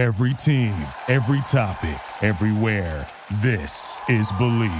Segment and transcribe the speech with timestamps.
[0.00, 0.74] Every team,
[1.08, 3.06] every topic, everywhere.
[3.42, 4.70] This is Believe.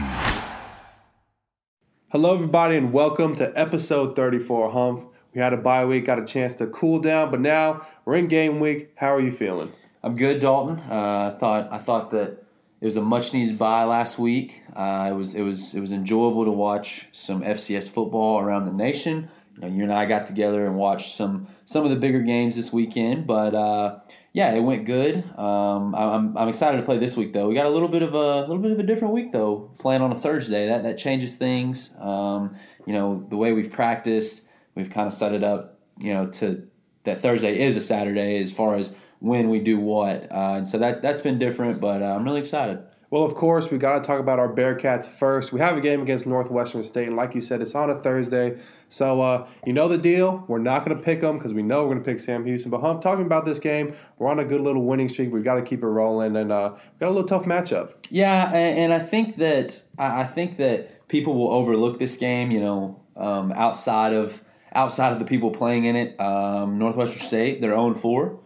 [2.09, 5.05] Hello, everybody, and welcome to episode 34 Humph.
[5.35, 8.29] We had a bye week, got a chance to cool down, but now we're in
[8.29, 8.93] game week.
[8.95, 9.71] How are you feeling?
[10.03, 10.79] I'm good, Dalton.
[10.91, 12.43] Uh, I thought I thought that
[12.81, 14.63] it was a much needed bye last week.
[14.75, 18.73] Uh, it was it was it was enjoyable to watch some FCS football around the
[18.73, 19.29] nation.
[19.57, 22.57] You, know, you and I got together and watched some some of the bigger games
[22.57, 23.99] this weekend, but uh,
[24.33, 25.25] yeah, it went good.
[25.37, 27.49] Um, I'm, I'm excited to play this week though.
[27.49, 30.03] We got a little bit of a little bit of a different week though, playing
[30.03, 30.67] on a Thursday.
[30.67, 31.93] That that changes things.
[31.99, 32.55] Um,
[32.87, 34.43] you know the way we've practiced,
[34.75, 35.81] we've kind of set it up.
[35.99, 36.67] You know to
[37.05, 40.31] that Thursday is a Saturday as far as when we do what.
[40.31, 42.79] Uh, and so that that's been different, but uh, I'm really excited.
[43.11, 45.53] Well, of course, we got to talk about our Bearcats first.
[45.53, 48.57] We have a game against Northwestern State, and like you said, it's on a Thursday.
[48.89, 50.45] So uh, you know the deal.
[50.47, 52.71] We're not going to pick them because we know we're going to pick Sam Houston.
[52.71, 55.33] But Humph, talking about this game, we're on a good little winning streak.
[55.33, 57.95] We've got to keep it rolling, and uh, got a little tough matchup.
[58.11, 62.53] Yeah, and, and I think that I think that people will overlook this game.
[62.53, 64.41] You know, um, outside of
[64.73, 68.39] outside of the people playing in it, um, Northwestern State, they're 0 4.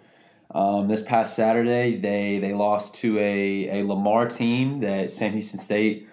[0.54, 5.58] Um, this past Saturday, they they lost to a, a Lamar team that Sam Houston
[5.58, 6.08] State,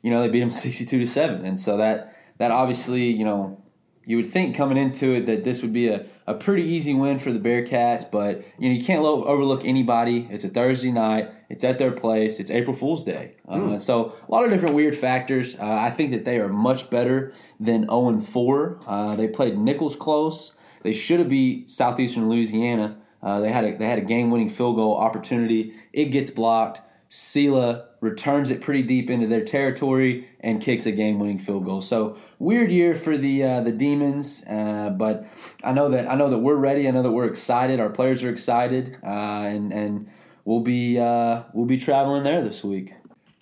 [0.00, 3.24] you know, they beat them sixty two to seven, and so that that obviously, you
[3.24, 3.60] know,
[4.06, 7.18] you would think coming into it that this would be a, a pretty easy win
[7.18, 10.28] for the Bearcats, but you know you can't lo- overlook anybody.
[10.30, 11.30] It's a Thursday night.
[11.48, 12.38] It's at their place.
[12.38, 13.34] It's April Fool's Day.
[13.48, 15.56] Uh, so a lot of different weird factors.
[15.56, 18.80] Uh, I think that they are much better than zero and four.
[18.86, 20.52] Uh, they played Nicholls close.
[20.82, 22.98] They should have beat Southeastern Louisiana.
[23.22, 25.74] Uh, they had a they had a game winning field goal opportunity.
[25.92, 26.80] It gets blocked.
[27.10, 31.82] Sela returns it pretty deep into their territory and kicks a game winning field goal.
[31.82, 35.26] So weird year for the uh, the Demons, uh, but
[35.62, 36.88] I know that I know that we're ready.
[36.88, 37.80] I know that we're excited.
[37.80, 40.08] Our players are excited, uh, and and
[40.44, 42.94] we'll be uh, we'll be traveling there this week.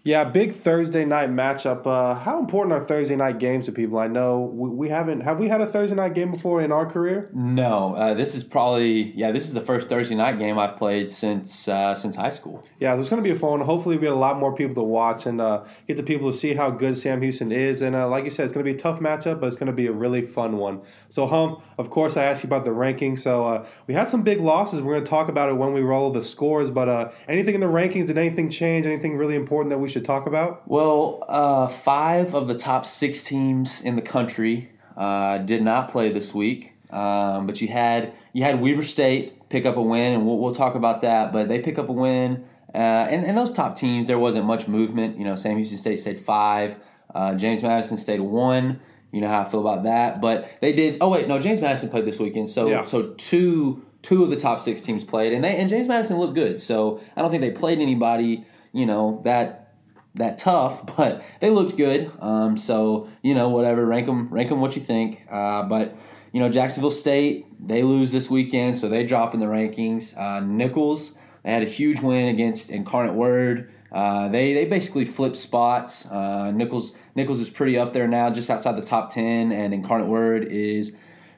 [0.05, 1.85] Yeah, big Thursday night matchup.
[1.85, 3.99] Uh, how important are Thursday night games to people?
[3.99, 6.87] I know we, we, haven't have we had a Thursday night game before in our
[6.87, 7.29] career?
[7.35, 9.33] No, uh, this is probably yeah.
[9.33, 12.65] This is the first Thursday night game I've played since uh, since high school.
[12.79, 13.61] Yeah, so it's going to be a fun.
[13.61, 16.39] Hopefully, we get a lot more people to watch and uh, get the people to
[16.39, 17.83] see how good Sam Houston is.
[17.83, 19.67] And uh, like you said, it's going to be a tough matchup, but it's going
[19.67, 20.81] to be a really fun one.
[21.09, 23.19] So, Humph, of course, I asked you about the rankings.
[23.19, 24.81] So uh, we had some big losses.
[24.81, 26.71] We're going to talk about it when we roll the scores.
[26.71, 28.07] But anything in the rankings?
[28.07, 28.87] Did anything change?
[28.87, 30.69] Anything really important that we should talk about?
[30.69, 36.11] Well, uh, five of the top six teams in the country uh, did not play
[36.11, 40.27] this week, um, but you had you had Weber State pick up a win, and
[40.27, 41.33] we'll, we'll talk about that.
[41.33, 42.45] But they pick up a win,
[42.75, 45.19] uh, and, and those top teams there wasn't much movement.
[45.19, 46.77] You know, Sam Houston State stayed five,
[47.15, 48.81] uh, James Madison stayed one.
[49.11, 50.99] You know how I feel about that, but they did.
[51.01, 52.85] Oh wait, no, James Madison played this weekend, so Yeah.
[52.85, 56.35] so two two of the top six teams played, and they and James Madison looked
[56.35, 56.61] good.
[56.61, 58.45] So I don't think they played anybody.
[58.73, 59.68] You know that
[60.15, 62.11] that tough, but they looked good.
[62.21, 65.27] Um, so you know, whatever, rank them, rank them what you think.
[65.31, 65.97] Uh, but
[66.33, 70.17] you know, Jacksonville State they lose this weekend, so they drop in the rankings.
[70.17, 73.73] Uh, Nicholls they had a huge win against Incarnate Word.
[73.91, 76.05] Uh, they they basically flipped spots.
[76.11, 80.09] Uh, Nicholls Nicholls is pretty up there now, just outside the top ten, and Incarnate
[80.09, 80.95] Word is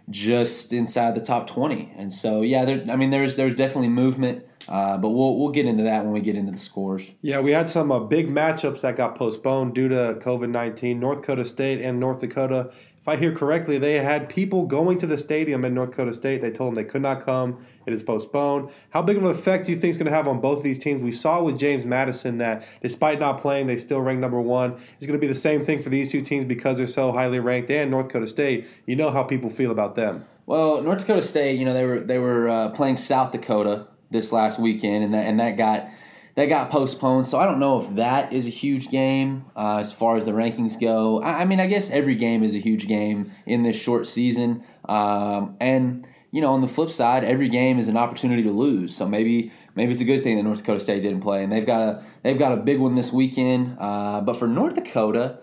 [0.08, 1.92] just inside the top twenty.
[1.96, 4.44] And so yeah, there, I mean, there's there's definitely movement.
[4.70, 7.12] Uh, but we'll we'll get into that when we get into the scores.
[7.22, 11.00] Yeah, we had some uh, big matchups that got postponed due to COVID 19.
[11.00, 12.70] North Dakota State and North Dakota,
[13.00, 16.40] if I hear correctly, they had people going to the stadium in North Dakota State.
[16.40, 17.66] They told them they could not come.
[17.84, 18.70] It is postponed.
[18.90, 20.62] How big of an effect do you think is going to have on both of
[20.62, 21.02] these teams?
[21.02, 24.74] We saw with James Madison that despite not playing, they still rank number one.
[24.74, 27.40] It's going to be the same thing for these two teams because they're so highly
[27.40, 27.70] ranked.
[27.70, 30.26] And North Dakota State, you know how people feel about them.
[30.46, 34.32] Well, North Dakota State, you know, they were they were uh, playing South Dakota this
[34.32, 35.88] last weekend, and that and that got
[36.34, 37.26] that got postponed.
[37.26, 40.32] So I don't know if that is a huge game uh, as far as the
[40.32, 41.20] rankings go.
[41.20, 44.64] I, I, mean, I guess every game is a huge game in this short season,
[44.88, 48.94] um, and you know, on the flip side, every game is an opportunity to lose.
[48.94, 51.66] So maybe maybe it's a good thing that North Dakota State didn't play, and they've
[51.66, 53.76] got a they've got a big one this weekend.
[53.78, 55.38] Uh, but for North Dakota.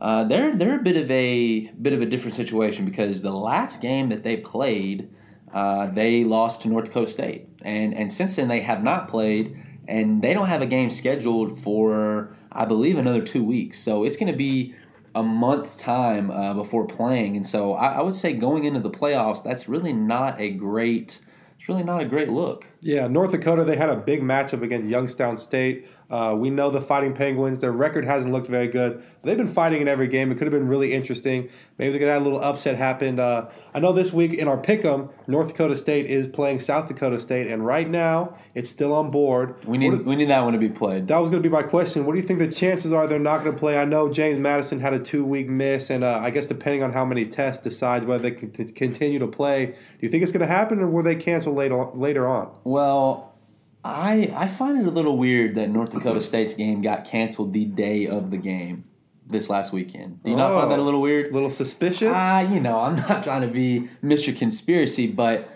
[0.00, 3.82] Uh, they're they're a bit of a bit of a different situation because the last
[3.82, 5.10] game that they played,
[5.52, 9.56] uh, they lost to North Dakota State, and and since then they have not played,
[9.86, 13.78] and they don't have a game scheduled for I believe another two weeks.
[13.78, 14.74] So it's going to be
[15.14, 18.90] a month's time uh, before playing, and so I, I would say going into the
[18.90, 21.20] playoffs, that's really not a great.
[21.58, 22.66] It's really not a great look.
[22.80, 25.88] Yeah, North Dakota, they had a big matchup against Youngstown State.
[26.10, 27.58] Uh, we know the Fighting Penguins.
[27.58, 29.02] Their record hasn't looked very good.
[29.22, 30.32] They've been fighting in every game.
[30.32, 31.50] It could have been really interesting.
[31.76, 33.20] Maybe they could have a little upset happen.
[33.20, 37.20] Uh, I know this week in our pick'em, North Dakota State is playing South Dakota
[37.20, 39.62] State, and right now it's still on board.
[39.66, 41.08] We need we need that one to be played.
[41.08, 42.06] That was going to be my question.
[42.06, 43.76] What do you think the chances are they're not going to play?
[43.78, 46.92] I know James Madison had a two week miss, and uh, I guess depending on
[46.92, 49.66] how many tests decides whether they can t- continue to play.
[49.66, 52.50] Do you think it's going to happen, or will they cancel later later on?
[52.68, 53.34] Well,
[53.82, 57.64] I I find it a little weird that North Dakota State's game got canceled the
[57.64, 58.84] day of the game
[59.26, 60.22] this last weekend.
[60.22, 61.30] Do you not find that a little weird?
[61.30, 62.12] A little suspicious?
[62.14, 64.36] Ah, you know, I'm not trying to be Mr.
[64.36, 65.48] Conspiracy, but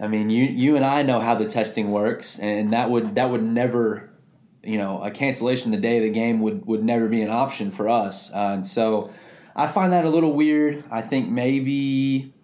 [0.00, 3.28] I mean, you you and I know how the testing works, and that would that
[3.28, 4.10] would never,
[4.62, 7.72] you know, a cancellation the day of the game would would never be an option
[7.72, 9.10] for us, uh, and so
[9.56, 10.84] I find that a little weird.
[10.92, 12.34] I think maybe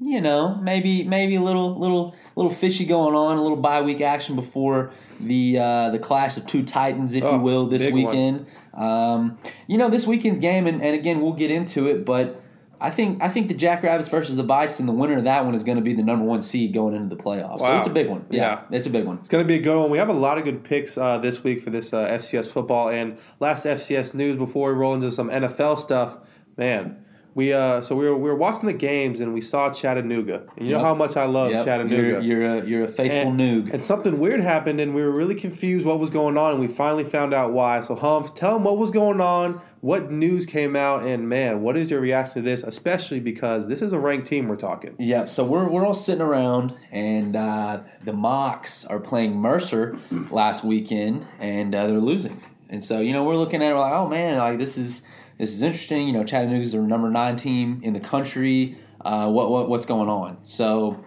[0.00, 4.00] you know, maybe maybe a little little little fishy going on, a little bye week
[4.00, 8.46] action before the uh, the clash of two titans, if Oh, you will, this weekend.
[8.74, 12.40] Um, you know, this weekend's game, and, and again, we'll get into it, but
[12.80, 15.64] I think I think the Jackrabbits versus the Bison, the winner of that one is
[15.64, 17.60] going to be the number one seed going into the playoffs.
[17.60, 17.78] So Wow.
[17.78, 18.24] it's a big one.
[18.30, 19.18] Yeah, it's a big one.
[19.18, 19.90] It's going to be a good one.
[19.90, 22.88] We have a lot of good picks uh, this week for this uh, FCS football.
[22.88, 26.16] And last FCS news before we roll into some NFL stuff,
[26.56, 27.04] man.
[27.34, 30.42] We uh, so we were we were watching the games and we saw Chattanooga.
[30.56, 31.96] And you know how much I love Yep, Chattanooga.
[31.96, 33.72] You're, you're a you're a faithful and, noog.
[33.72, 36.68] and something weird happened, and we were really confused what was going on, and we
[36.68, 37.80] finally found out why.
[37.80, 41.76] So, Humph, tell them what was going on, what news came out, and man, what
[41.76, 42.62] is your reaction to this?
[42.62, 44.96] Especially because this is a ranked team we're talking.
[44.98, 45.30] Yep.
[45.30, 49.98] So we're we're all sitting around, and uh, the Mocs are playing Mercer
[50.30, 52.42] last weekend, and uh, they're losing.
[52.68, 55.02] And so you know we're looking at it like, oh man, like this is
[55.40, 56.06] this is interesting.
[56.06, 58.76] You know, Chattanooga's the number nine team in the country.
[59.00, 60.36] Uh, what what what's going on?
[60.42, 61.02] So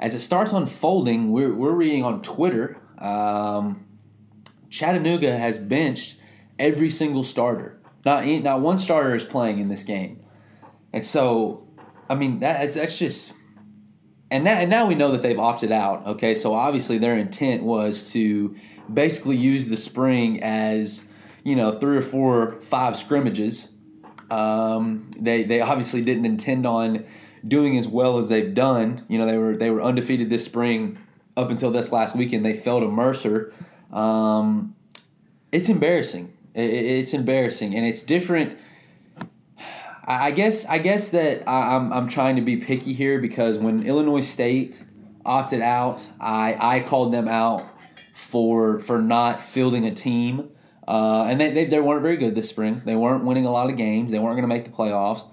[0.00, 2.78] as it starts unfolding, we're we're reading on Twitter.
[2.98, 3.84] Um,
[4.70, 6.16] Chattanooga has benched
[6.58, 7.78] every single starter.
[8.06, 10.24] Not not one starter is playing in this game,
[10.94, 11.68] and so
[12.08, 13.34] I mean that that's just
[14.30, 16.06] and now, and now we know that they've opted out.
[16.06, 18.56] Okay, so obviously their intent was to
[18.92, 21.06] basically use the spring as
[21.42, 23.68] you know three or four, five scrimmages.
[24.30, 27.04] Um, they they obviously didn't intend on
[27.46, 29.04] doing as well as they've done.
[29.08, 30.98] You know they were they were undefeated this spring
[31.36, 32.44] up until this last weekend.
[32.44, 33.52] They fell to Mercer.
[33.92, 34.74] Um,
[35.52, 36.32] it's embarrassing.
[36.54, 38.56] It- it- it's embarrassing, and it's different.
[40.06, 43.82] I guess I guess that I- I'm I'm trying to be picky here because when
[43.84, 44.82] Illinois State
[45.24, 47.62] opted out, I I called them out
[48.12, 50.50] for for not fielding a team,
[50.86, 52.82] uh, and they, they they weren't very good this spring.
[52.84, 54.12] They weren't winning a lot of games.
[54.12, 55.26] They weren't going to make the playoffs,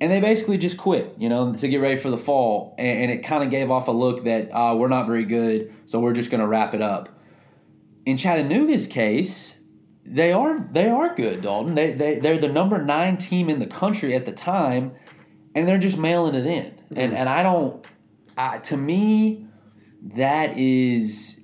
[0.00, 1.14] and they basically just quit.
[1.18, 3.88] You know, to get ready for the fall, and, and it kind of gave off
[3.88, 6.82] a look that uh, we're not very good, so we're just going to wrap it
[6.82, 7.08] up.
[8.06, 9.60] In Chattanooga's case,
[10.04, 11.74] they are they are good, Dalton.
[11.74, 14.92] They they they're the number nine team in the country at the time,
[15.54, 16.80] and they're just mailing it in.
[16.96, 17.84] And and I don't.
[18.36, 19.46] I, to me,
[20.14, 21.40] that is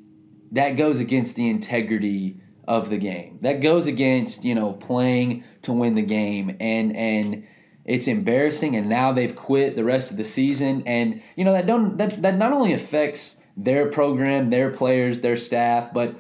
[0.53, 3.39] that goes against the integrity of the game.
[3.41, 7.47] That goes against you know playing to win the game, and and
[7.85, 8.77] it's embarrassing.
[8.77, 12.23] And now they've quit the rest of the season, and you know that don't that
[12.23, 16.15] that not only affects their program, their players, their staff, but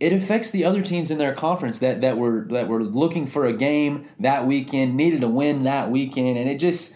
[0.00, 3.44] it affects the other teams in their conference that, that were that were looking for
[3.44, 6.94] a game that weekend, needed a win that weekend, and it just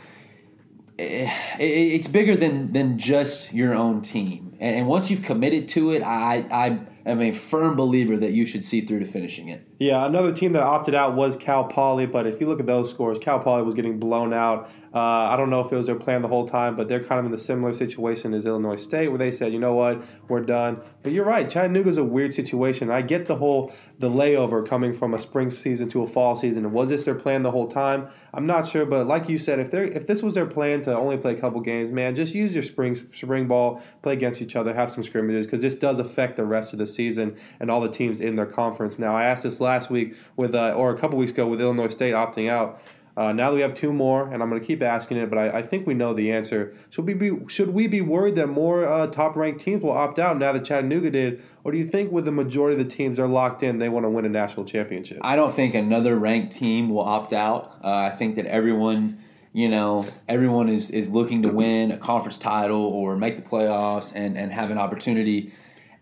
[0.98, 4.47] eh, it, it's bigger than than just your own team.
[4.60, 8.44] And, and once you've committed to it, I I am a firm believer that you
[8.44, 9.66] should see through to finishing it.
[9.78, 12.90] Yeah, another team that opted out was Cal Poly, but if you look at those
[12.90, 14.70] scores, Cal Poly was getting blown out.
[14.92, 17.20] Uh, I don't know if it was their plan the whole time, but they're kind
[17.20, 20.40] of in the similar situation as Illinois State, where they said, you know what, we're
[20.40, 20.80] done.
[21.02, 22.90] But you're right, Chattanooga's a weird situation.
[22.90, 26.72] I get the whole the layover coming from a spring season to a fall season.
[26.72, 28.08] Was this their plan the whole time?
[28.32, 30.96] I'm not sure, but like you said, if they if this was their plan to
[30.96, 34.56] only play a couple games, man, just use your spring spring ball, play against each
[34.56, 37.80] other, have some scrimmages, because this does affect the rest of the season and all
[37.80, 38.98] the teams in their conference.
[38.98, 41.88] Now, I asked this last week with, uh, or a couple weeks ago with Illinois
[41.88, 42.80] State opting out.
[43.16, 45.38] Uh, now that we have two more, and I'm going to keep asking it, but
[45.38, 46.72] I, I think we know the answer.
[46.90, 50.20] Should we be should we be worried that more uh, top ranked teams will opt
[50.20, 53.18] out now that Chattanooga did, or do you think with the majority of the teams
[53.18, 55.18] are locked in, they want to win a national championship?
[55.22, 57.80] I don't think another ranked team will opt out.
[57.82, 59.18] Uh, I think that everyone,
[59.52, 64.12] you know, everyone is is looking to win a conference title or make the playoffs
[64.14, 65.52] and and have an opportunity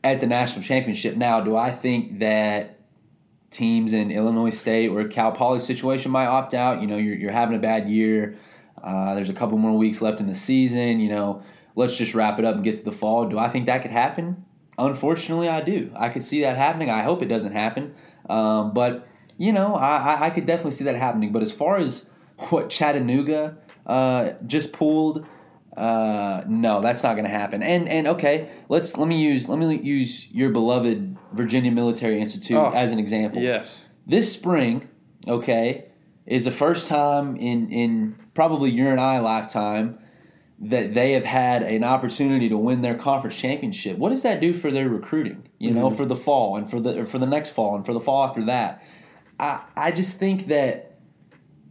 [0.03, 1.17] at the national championship.
[1.17, 2.79] Now, do I think that
[3.51, 6.81] teams in Illinois State or Cal Poly situation might opt out?
[6.81, 8.37] You know, you're you're having a bad year.
[8.83, 11.01] Uh, there's a couple more weeks left in the season.
[11.01, 11.43] You know,
[11.75, 13.29] let's just wrap it up and get to the fall.
[13.29, 14.45] Do I think that could happen?
[14.79, 15.91] Unfortunately, I do.
[15.97, 16.91] I could see that happening.
[16.91, 17.95] I hope it doesn't happen.
[18.29, 21.33] Um, but, you know, I, I could definitely see that happening.
[21.33, 22.11] But as far as
[22.51, 25.27] what Chattanooga uh, just pulled,
[25.77, 27.63] uh, no, that's not going to happen.
[27.63, 32.57] And and okay, let's let me use let me use your beloved Virginia Military Institute
[32.57, 33.41] Oh, as an example.
[33.43, 33.85] Yes.
[34.07, 34.89] This spring,
[35.27, 35.87] okay,
[36.25, 39.99] is the first time in in probably your and I lifetime
[40.59, 43.99] that they have had an opportunity to win their conference championship.
[43.99, 45.47] What does that do for their recruiting?
[45.59, 47.93] You know, for the fall and for the or for the next fall and for
[47.93, 48.83] the fall after that.
[49.39, 50.96] I I just think that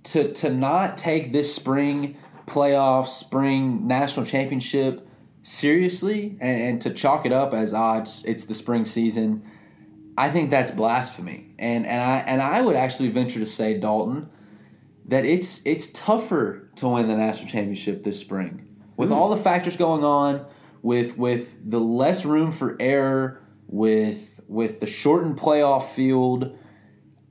[0.06, 5.08] to to not take this spring playoff, spring national championship
[5.44, 9.44] seriously and, and to chalk it up as ah, it's, it's the spring season.
[10.18, 14.30] I think that's blasphemy, and and I and I would actually venture to say, Dalton,
[15.06, 19.76] that it's it's tougher to win the national championship this spring with all the factors
[19.76, 20.46] going on,
[20.82, 26.58] with with the less room for error, with with the shortened playoff field.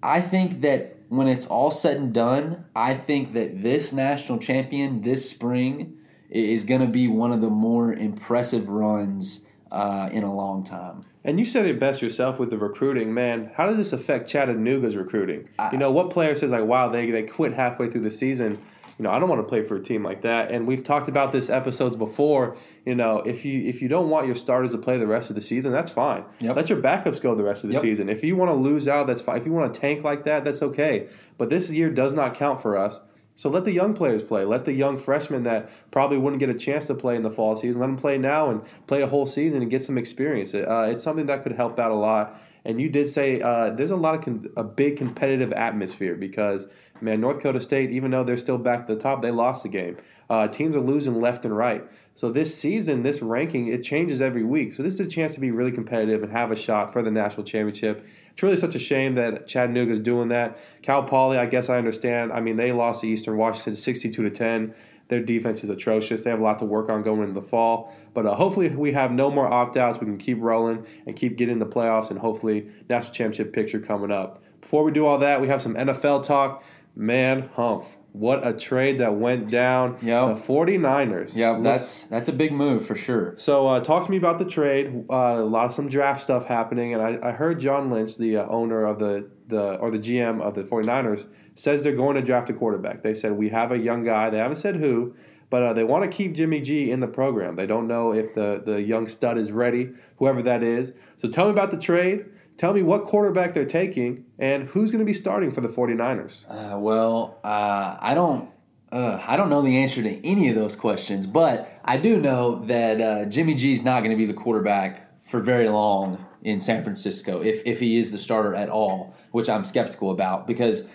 [0.03, 5.03] I think that when it's all said and done, I think that this national champion
[5.03, 5.99] this spring
[6.31, 11.01] is going to be one of the more impressive runs uh, in a long time.
[11.25, 13.51] And you said it best yourself with the recruiting, man.
[13.57, 15.49] How does this affect Chattanooga's recruiting?
[15.73, 18.61] you know, what player says like, "Wow, they they quit halfway through the season"?
[18.99, 20.51] You know, I don't want to play for a team like that.
[20.51, 22.57] And we've talked about this episodes before.
[22.87, 25.37] You know, if you if you don't want your starters to play the rest of
[25.37, 26.25] the season, that's fine.
[26.41, 26.57] Yep.
[26.57, 27.83] Let your backups go the rest of the Yep.
[27.83, 28.09] season.
[28.09, 29.39] If you want to lose out, that's fine.
[29.39, 31.09] If you want to tank like that, that's okay.
[31.39, 33.01] But this year does not count for us.
[33.37, 34.45] So let the young players play.
[34.45, 37.57] Let the young freshmen that probably wouldn't get a chance to play in the fall
[37.57, 40.55] season, let them play now and play a whole season and get some experience.
[40.55, 42.41] Uh, it's something that could help out a lot.
[42.65, 46.67] And you did say uh, there's a lot of con- a big competitive atmosphere because
[47.05, 49.69] man, North Dakota State, even though they're still back at the top, they lost the
[49.69, 49.97] game.
[50.29, 51.85] Uh, teams are losing left and right.
[52.17, 54.73] So this season, this ranking, it changes every week.
[54.73, 57.11] So this is a chance to be really competitive and have a shot for the
[57.11, 58.07] national championship.
[58.33, 60.59] It's really such a shame that Chattanooga is doing that.
[60.83, 62.33] Cal Poly, I guess I understand.
[62.33, 64.75] I mean, they lost to Eastern Washington 62 to 10.
[65.09, 66.23] Their defense is atrocious.
[66.23, 67.95] They have a lot to work on going into the fall.
[68.15, 70.01] But uh, hopefully, we have no more opt outs.
[70.01, 74.11] We can keep rolling and keep getting the playoffs and hopefully national championship picture coming
[74.11, 74.43] up.
[74.61, 76.65] Before we do all that, we have some NFL talk.
[76.97, 77.87] Man, humph.
[78.13, 79.99] What a trade that went down.
[80.01, 80.37] Yep.
[80.37, 81.35] The 49ers.
[81.35, 83.35] Yeah, that's that's a big move for sure.
[83.39, 85.05] so uh, talk to me about the trade.
[85.11, 88.37] Uh, a lot of some draft stuff happening, and I, I heard John Lynch, the
[88.37, 92.23] uh, owner of the, the or the GM of the 49ers, says they're going to
[92.23, 93.03] draft a quarterback.
[93.03, 94.31] They said we have a young guy.
[94.31, 95.17] They haven't said who,
[95.51, 97.57] but uh, they want to keep Jimmy G in the program.
[97.57, 100.93] They don't know if the the young stud is ready, whoever that is.
[101.17, 102.27] So tell me about the trade.
[102.57, 106.45] Tell me what quarterback they're taking and who's going to be starting for the 49ers.
[106.49, 108.51] Uh, well, uh, I don't.
[108.93, 112.65] Uh, I don't know the answer to any of those questions, but I do know
[112.67, 116.61] that uh, Jimmy G is not going to be the quarterback for very long in
[116.61, 120.87] San Francisco, if if he is the starter at all, which I'm skeptical about because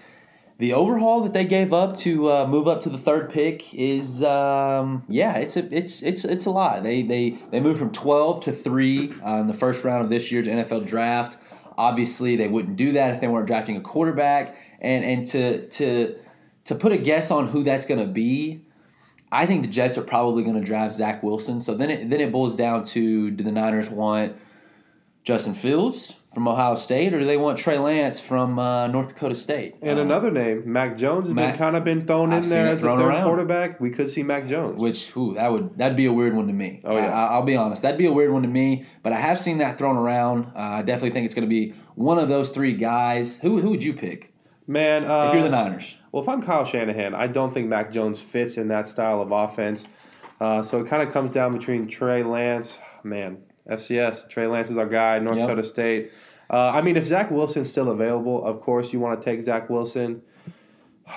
[0.60, 4.22] the overhaul that they gave up to uh, move up to the third pick is
[4.22, 6.84] um, yeah, it's a it's it's it's a lot.
[6.84, 10.32] They they they moved from 12 to three uh, in the first round of this
[10.32, 11.38] year's NFL draft.
[11.80, 16.18] Obviously, they wouldn't do that if they weren't drafting a quarterback, and and to to
[16.66, 18.60] to put a guess on who that's going to be.
[19.32, 21.62] I think the Jets are probably going to draft Zach Wilson.
[21.62, 24.36] So then it then it boils down to do the Niners want
[25.30, 29.36] Justin Fields from Ohio State, or do they want Trey Lance from uh, North Dakota
[29.36, 29.76] State?
[29.84, 32.50] And Uh, another name, Mac Jones, has Mac- been kind of been thrown I've in
[32.50, 33.26] there as a third around.
[33.26, 33.80] quarterback.
[33.80, 34.82] We could see Mac Jones.
[34.82, 36.82] which ooh, that would that'd be a weird one to me.
[36.84, 37.14] Oh, yeah.
[37.14, 38.86] I, will be honest, that'd be a weird one to me.
[39.04, 40.46] But I have seen that thrown around.
[40.56, 43.40] Uh, I definitely think it's going to be one of those three guys.
[43.40, 44.34] Who who would you pick
[44.66, 45.96] Man, uh, if you're the Niners?
[46.12, 49.32] Well, if I'm Kyle Shanahan, I don't think Mac Jones fits in that style of
[49.32, 49.86] offense.
[50.42, 53.38] Uh, so it kind of comes down between Trey Lance, man,
[53.70, 54.28] FCS.
[54.30, 55.48] Trey Lance is our guy, North Yep.
[55.48, 56.12] Dakota State.
[56.50, 59.70] Uh, I mean, if Zach Wilson's still available, of course you want to take Zach
[59.70, 60.22] Wilson.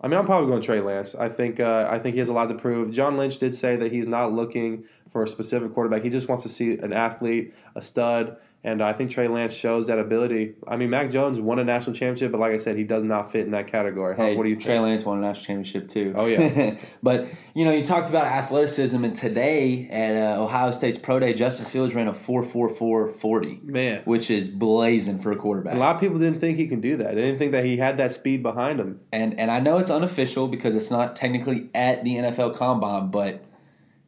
[0.00, 1.14] I mean, I'm probably going Trey Lance.
[1.14, 2.92] I think uh, I think he has a lot to prove.
[2.92, 6.02] John Lynch did say that he's not looking for a specific quarterback.
[6.02, 9.88] He just wants to see an athlete, a stud, and I think Trey Lance shows
[9.88, 10.54] that ability.
[10.66, 13.30] I mean, Mac Jones won a national championship, but like I said, he does not
[13.30, 14.16] fit in that category.
[14.16, 14.84] Hey, what do you Trey think?
[14.84, 16.14] Lance won a national championship too.
[16.16, 16.78] Oh, yeah.
[17.02, 21.34] but you know, you talked about athleticism, and today at uh, Ohio State's pro day,
[21.34, 25.74] Justin Fields ran a four four four forty, Man, which is blazing for a quarterback.
[25.74, 27.14] a lot of people didn't think he can do that.
[27.14, 29.00] They didn't think that he had that speed behind him.
[29.12, 33.44] and and I know it's unofficial because it's not technically at the NFL Combine, but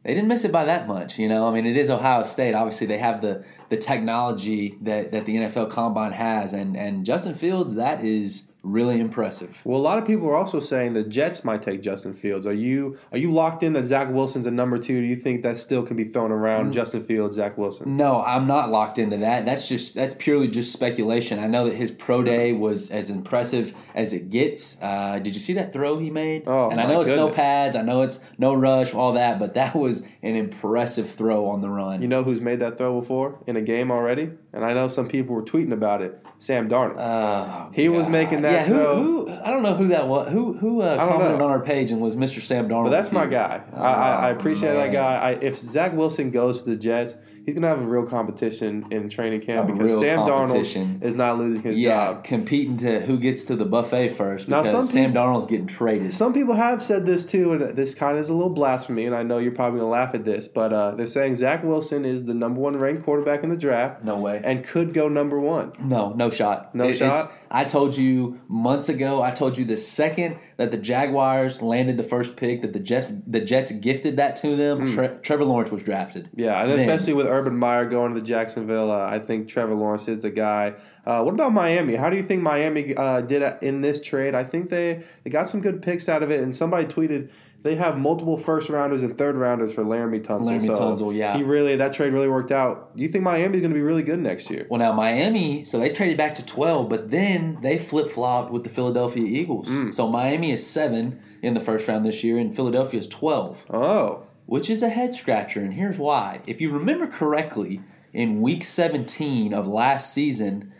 [0.03, 1.19] they didn't miss it by that much.
[1.19, 2.53] You know, I mean, it is Ohio State.
[2.53, 7.35] Obviously, they have the the technology that that the NFL Combine has, and and Justin
[7.35, 9.61] Fields, that is really impressive.
[9.63, 12.45] Well, a lot of people are also saying the Jets might take Justin Fields.
[12.45, 15.01] Are you are you locked in that Zach Wilson's a number two?
[15.01, 16.73] Do you think that still can be thrown around?
[16.73, 17.97] Justin Fields, Zach Wilson.
[17.97, 19.45] No, I'm not locked into that.
[19.45, 21.39] That's just that's purely just speculation.
[21.39, 24.81] I know that his pro day was as impressive as it gets.
[24.81, 26.43] Uh, did you see that throw he made?
[26.47, 29.53] Oh, and I know it's no pads, I know it's no rush, all that, but
[29.55, 32.01] that was an impressive throw on the run.
[32.01, 34.29] You know who's made that throw before in a game already?
[34.53, 36.23] And I know some people were tweeting about it.
[36.39, 36.97] Sam Darnold.
[36.99, 39.03] Oh, He was making that Yeah, who, throw.
[39.03, 39.29] who?
[39.31, 40.31] I don't know who that was.
[40.31, 41.45] Who who uh, commented know.
[41.45, 42.41] on our page and was Mr.
[42.41, 42.85] Sam Darnold?
[42.85, 43.31] But that's my you?
[43.31, 43.61] guy.
[43.73, 45.15] I, I, I Oh, appreciate that guy.
[45.15, 47.15] I, if Zach Wilson goes to the Jets,
[47.47, 50.19] he's gonna have a real competition in training camp A because Sam.
[50.19, 52.23] Darnold is not losing his Yeah, job.
[52.25, 56.13] competing to who gets to the buffet first because some Sam people- Darnold's getting traded.
[56.13, 59.15] Some people have said this too, and this kind of is a little blasphemy, and
[59.15, 62.25] I know you're probably gonna laugh at this, but uh, they're saying Zach Wilson is
[62.25, 64.41] the number one ranked quarterback in the draft No way.
[64.43, 65.71] and could go number one.
[65.81, 66.75] No, no shot.
[66.75, 67.31] No shot?
[67.49, 69.21] I told you months ago.
[69.21, 73.13] I told you the second that the Jaguars landed the first pick, that the Jets
[73.25, 74.85] the Jets gifted that to them.
[74.85, 76.29] Tre- Trevor Lawrence was drafted.
[76.35, 79.75] Yeah, and Then- especially with Urban Meyer going to the Jacksonville, uh, I think Trevor
[79.75, 80.73] Lawrence is the guy.
[81.05, 81.95] Uh, what about Miami?
[81.95, 84.35] How do you think Miami uh, did in this trade?
[84.35, 87.29] I think they, they got some good picks out of it, and somebody tweeted
[87.63, 90.45] they have multiple first rounders and third rounders for Laremy Tunsil.
[90.45, 91.35] Laremy so Tunsil, yeah.
[91.35, 92.95] he really that trade really worked out.
[92.95, 94.67] Do you think Miami's going to be really good next year?
[94.69, 98.63] Well, now Miami, so they traded back to twelve, but then they flip flopped with
[98.63, 99.69] the Philadelphia Eagles.
[99.69, 99.93] Mm.
[99.93, 103.65] So Miami is seven in the first round this year, and Philadelphia is twelve.
[103.69, 106.41] Oh, which is a head scratcher, and here's why.
[106.47, 107.81] If you remember correctly,
[108.13, 110.73] in week 17 of last season,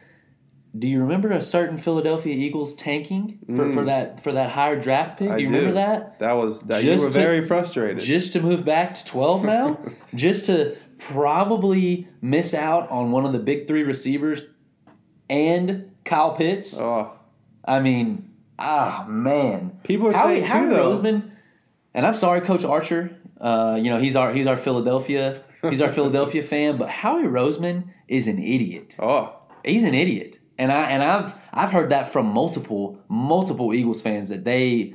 [0.77, 5.17] do you remember a certain Philadelphia Eagles tanking for, for that for that higher draft
[5.19, 5.29] pick?
[5.29, 5.38] Mm.
[5.38, 6.19] Do you remember that?
[6.19, 8.00] That was that you Just were to- very frustrated.
[8.00, 9.79] Just to move back to 12 now?
[10.15, 14.41] just to probably miss out on one of the big three receivers
[15.29, 16.79] and Kyle Pitts?
[16.79, 17.12] oh,
[17.65, 19.79] I mean, ah, man.
[19.84, 21.31] People are Howie, saying, Howie Roseman,
[21.93, 23.15] and I'm sorry, Coach Archer.
[23.39, 27.84] Uh, you know he's our he's our Philadelphia he's our Philadelphia fan, but Howie Roseman
[28.07, 28.96] is an idiot.
[29.00, 29.34] oh,
[29.65, 34.30] He's an idiot, and I and I've I've heard that from multiple multiple Eagles fans
[34.30, 34.94] that they.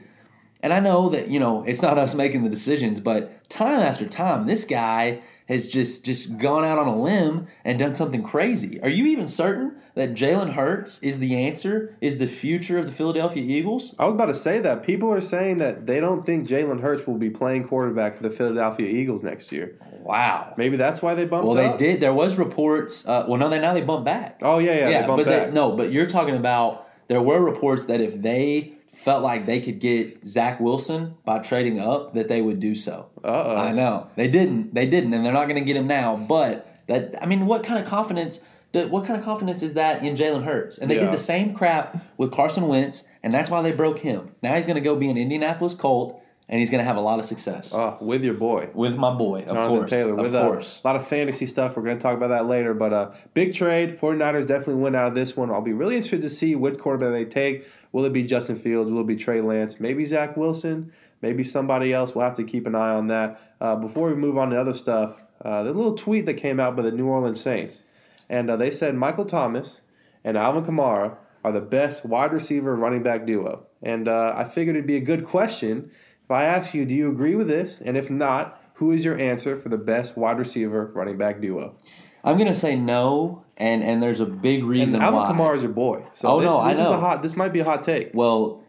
[0.64, 4.06] And I know that you know it's not us making the decisions, but time after
[4.06, 8.80] time, this guy has just just gone out on a limb and done something crazy.
[8.80, 12.92] Are you even certain that Jalen Hurts is the answer, is the future of the
[12.92, 13.94] Philadelphia Eagles?
[13.98, 14.82] I was about to say that.
[14.82, 18.30] People are saying that they don't think Jalen Hurts will be playing quarterback for the
[18.30, 19.76] Philadelphia Eagles next year.
[20.00, 20.54] Wow.
[20.56, 21.46] Maybe that's why they bumped.
[21.46, 21.78] Well, they up?
[21.78, 22.00] did.
[22.00, 23.06] There was reports.
[23.06, 24.40] Uh, well, no, they now they bumped back.
[24.42, 25.30] Oh yeah, yeah, they bumped but.
[25.30, 29.58] They, no, but you're talking about there were reports that if they felt like they
[29.60, 33.08] could get Zach Wilson by trading up, that they would do so.
[33.24, 33.56] Uh-oh.
[33.56, 34.74] I know they didn't.
[34.74, 36.16] They didn't, and they're not going to get him now.
[36.16, 38.40] But that I mean, what kind of confidence?
[38.74, 40.78] What kind of confidence is that in Jalen Hurts?
[40.78, 41.02] And they Yeah.
[41.02, 44.30] did the same crap with Carson Wentz, and that's why they broke him.
[44.42, 47.00] Now he's going to go be an Indianapolis Colt, and he's going to have a
[47.02, 48.70] lot of success Oh, with your boy.
[48.72, 49.90] with my boy, of Jonathan course.
[49.90, 50.12] Taylor.
[50.14, 50.80] of With uh, course.
[50.82, 51.76] a lot of fantasy stuff.
[51.76, 52.72] We're going to talk about that later.
[52.72, 53.98] But uh, big trade.
[54.00, 55.50] 49ers definitely win out of this one.
[55.50, 57.66] I'll be really interested to see which quarterback they take.
[57.92, 58.90] Will it be Justin Fields?
[58.90, 59.76] Will it be Trey Lance?
[59.78, 60.92] Maybe Zach Wilson?
[61.20, 62.14] Maybe somebody else.
[62.14, 63.54] We'll have to keep an eye on that.
[63.60, 66.74] Uh, before we move on to other stuff, uh, the little tweet that came out
[66.74, 67.82] by the New Orleans Saints.
[68.28, 69.80] And uh, they said Michael Thomas
[70.24, 73.66] and Alvin Kamara are the best wide receiver running back duo.
[73.82, 75.90] And uh, I figured it'd be a good question
[76.24, 77.80] if I ask you, do you agree with this?
[77.84, 81.76] And if not, who is your answer for the best wide receiver running back duo?
[82.24, 85.32] I'm gonna say no, and and there's a big reason And Alvin why.
[85.32, 86.04] Kamara is your boy.
[86.14, 86.92] So Oh, this, no, I this is know.
[86.94, 87.22] a hot.
[87.22, 88.10] This might be a hot take.
[88.14, 88.62] Well,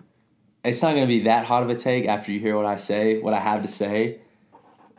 [0.64, 3.20] it's not gonna be that hot of a take after you hear what I say,
[3.20, 4.20] what I have to say.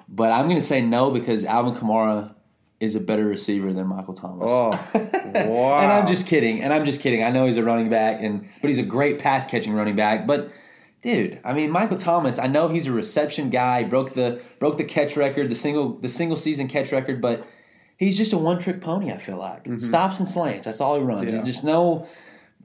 [0.08, 2.34] But I'm gonna say no because Alvin Kamara
[2.80, 4.50] is a better receiver than Michael Thomas.
[4.50, 5.78] Oh, wow!
[5.82, 6.60] and I'm just kidding.
[6.62, 7.22] And I'm just kidding.
[7.24, 10.26] I know he's a running back, and but he's a great pass catching running back.
[10.26, 10.50] But
[11.00, 12.38] dude, I mean, Michael Thomas.
[12.38, 13.82] I know he's a reception guy.
[13.84, 17.20] Broke the broke the catch record, the single the single season catch record.
[17.22, 17.46] But
[17.96, 19.12] he's just a one trick pony.
[19.12, 20.66] I feel like stops and slants.
[20.66, 21.28] That's all he runs.
[21.28, 21.36] Mm-hmm.
[21.36, 21.44] Yeah.
[21.44, 22.06] He's just no.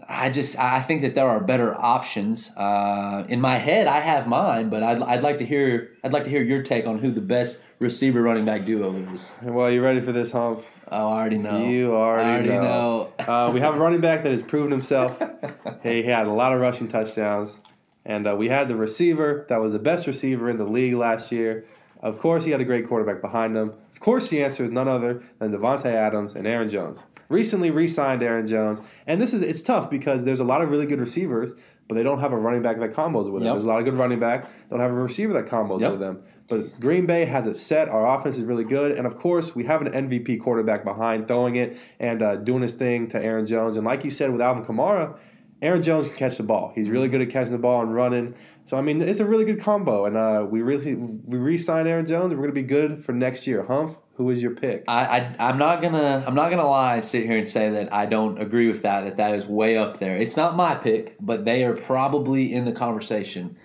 [0.07, 2.51] I just I think that there are better options.
[2.55, 6.23] Uh, in my head, I have mine, but I'd, I'd like to hear I'd like
[6.23, 9.33] to hear your take on who the best receiver running back duo is.
[9.41, 10.63] well, you ready for this, Humph?
[10.91, 11.67] Oh, I already know.
[11.67, 13.11] You already, I already know.
[13.19, 13.33] know.
[13.47, 15.21] uh, we have a running back that has proven himself.
[15.83, 17.57] he had a lot of rushing touchdowns.
[18.05, 21.31] And uh, we had the receiver that was the best receiver in the league last
[21.31, 21.65] year.
[22.01, 23.73] Of course, he had a great quarterback behind him.
[23.91, 27.03] Of course, the answer is none other than Davante Adams and Aaron Jones.
[27.27, 30.88] Recently re-signed Aaron Jones, and this is it's tough because there's a lot of really
[30.88, 31.53] good receivers,
[31.88, 33.43] but they don't have a running back that combos with them.
[33.43, 33.53] Yep.
[33.53, 35.91] There's a lot of good running back, don't have a receiver that combos Yep.
[35.91, 36.23] with them.
[36.47, 37.88] But Green Bay has it set.
[37.89, 41.57] Our offense is really good, and of course, we have an MVP quarterback behind throwing
[41.57, 43.75] it and uh, doing his thing to Aaron Jones.
[43.77, 45.15] And like you said with Alvin Kamara,
[45.62, 46.71] Aaron Jones can catch the ball.
[46.73, 48.33] He's really good at catching the ball and running.
[48.69, 52.05] So I mean, it's a really good combo, and uh, we really we re-sign Aaron
[52.05, 52.32] Jones.
[52.32, 53.63] and We're gonna be good for next year.
[53.63, 54.84] Humph, who is your pick?
[54.88, 57.91] I, I I'm not gonna I'm not gonna lie and sit here and say that
[57.91, 60.15] I don't agree with that that that is way up there.
[60.15, 63.58] It's not my pick, but they are probably in the conversation.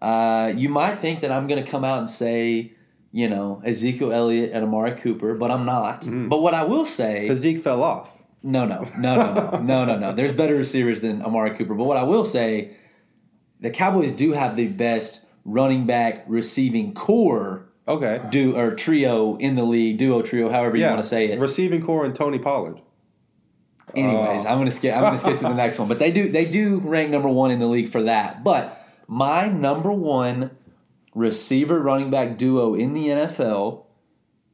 [0.00, 2.70] Uh, you might think that I'm gonna come out and say
[3.10, 6.06] you know Ezekiel Elliott and Amari Cooper, but I'm not.
[6.28, 8.10] But what I will say Because Zeke fell off.
[8.44, 10.12] no, no, no, no, no, no, no, no.
[10.12, 11.74] There's better receivers than Amari Cooper.
[11.74, 12.76] But what I will say,
[13.62, 18.20] the Cowboys do have the best running back receiving corps Okay.
[18.30, 21.40] do or trio in the league, duo trio, however you want to say it.
[21.40, 22.80] Receiving corps and Tony Pollard.
[23.94, 24.48] Anyways, Oh.
[24.48, 24.94] I'm gonna skip.
[24.96, 25.88] I'm gonna skip to the next one.
[25.88, 28.44] But they do they do rank number one in the league for that.
[28.44, 30.52] But my number one
[31.14, 33.84] receiver running back duo in the NFL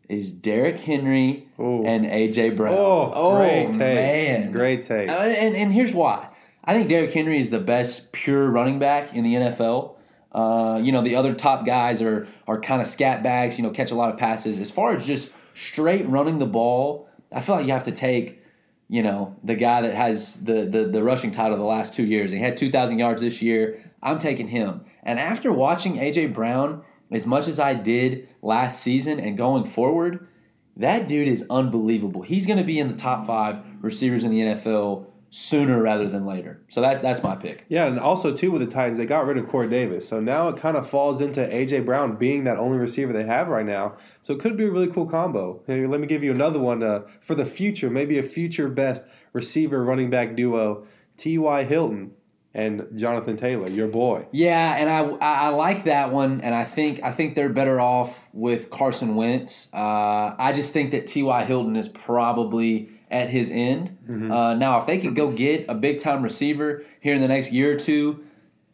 [0.09, 1.85] is Derrick Henry Ooh.
[1.85, 2.75] and AJ Brown.
[2.77, 3.77] Oh, great take.
[3.79, 5.11] man, Great take.
[5.11, 6.29] Uh, and and here's why.
[6.69, 9.95] I think Derrick Henry is the best pure running back in the NFL.
[10.31, 13.57] Uh, you know, the other top guys are are kind of scat backs.
[13.57, 14.61] You know, catch a lot of passes.
[14.61, 18.43] As far as just straight running the ball, I feel like you have to take,
[18.87, 22.33] you know, the guy that has the the, the rushing title the last two years.
[22.33, 23.91] He had two thousand yards this year.
[24.03, 24.83] I'm taking him.
[25.03, 30.29] And after watching AJ Brown as much as I did last season and going forward,
[30.77, 32.21] that dude is unbelievable.
[32.21, 36.25] He's going to be in the top five receivers in the NFL sooner rather than
[36.25, 36.63] later.
[36.69, 37.65] So that that's my pick.
[37.69, 40.49] Yeah, and also too with the Titans, they got rid of Corey Davis, so now
[40.49, 43.97] it kind of falls into AJ Brown being that only receiver they have right now.
[44.23, 45.63] So it could be a really cool combo.
[45.67, 49.03] Hey, let me give you another one uh, for the future, maybe a future best
[49.33, 50.87] receiver running back duo:
[51.17, 51.65] T.Y.
[51.65, 52.13] Hilton
[52.55, 54.27] and Jonathan Taylor, your boy.
[54.33, 58.27] Yeah, and I, I like that one, and I think I think they're better off
[58.33, 59.69] with Carson Wentz.
[59.73, 61.45] Uh, I just think that T.Y.
[61.45, 63.97] Hilton is probably at his end.
[64.09, 67.53] Uh, now, if they could go get a big time receiver here in the next
[67.53, 68.25] year or two,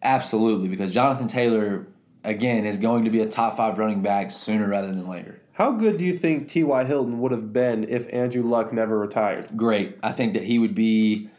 [0.03, 1.87] absolutely, because Jonathan Taylor
[2.25, 5.41] again is going to be a top five running back sooner rather than later.
[5.53, 6.85] How good do you think T.Y.
[6.85, 9.57] Hilton would have been if Andrew Luck never retired?
[9.57, 9.99] great.
[10.03, 11.31] I think that he would be.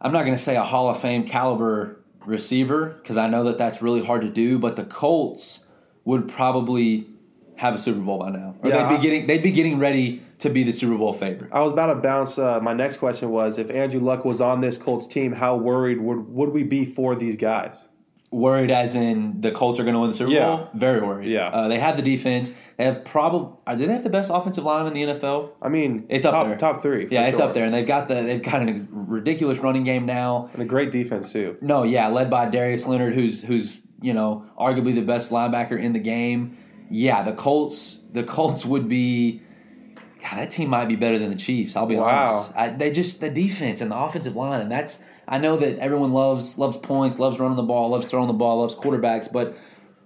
[0.00, 3.58] I'm not going to say a Hall of Fame caliber receiver because I know that
[3.58, 4.58] that's really hard to do.
[4.58, 5.66] But the Colts
[6.04, 7.06] would probably
[7.56, 10.22] have a Super Bowl by now, or Yeah, they'd be getting they'd be getting ready
[10.40, 11.50] to be the Super Bowl favorite.
[11.52, 12.38] I was about to bounce.
[12.38, 16.00] Uh, my next question was: If Andrew Luck was on this Colts team, how worried
[16.00, 17.88] would would we be for these guys?
[18.32, 20.46] Worried as in the Colts are going to win the Super Yeah.
[20.46, 20.68] Bowl.
[20.74, 21.28] Very worried.
[21.28, 21.48] Yeah.
[21.48, 22.54] uh, they have the defense.
[22.76, 23.76] They have probably.
[23.76, 25.50] Do they have the best offensive line in the NFL?
[25.60, 26.56] I mean, It's up top, there.
[26.56, 27.08] top three.
[27.10, 27.48] Yeah, it's sure.
[27.48, 30.48] up there, and they've got the they've got an ex- ridiculous running game now.
[30.52, 31.56] and a great defense too.
[31.60, 35.92] No, yeah, led by Darius Leonard, who's who's you know arguably the best linebacker in
[35.92, 36.56] the game.
[36.88, 39.42] Yeah, the Colts, the Colts would be.
[40.22, 41.76] God, that team might be better than the Chiefs.
[41.76, 42.26] I'll be Wow.
[42.28, 42.52] honest.
[42.56, 46.12] I, they just the defense and the offensive line, and that's I know that everyone
[46.12, 49.56] loves loves points, loves running the ball, loves throwing the ball, loves quarterbacks, but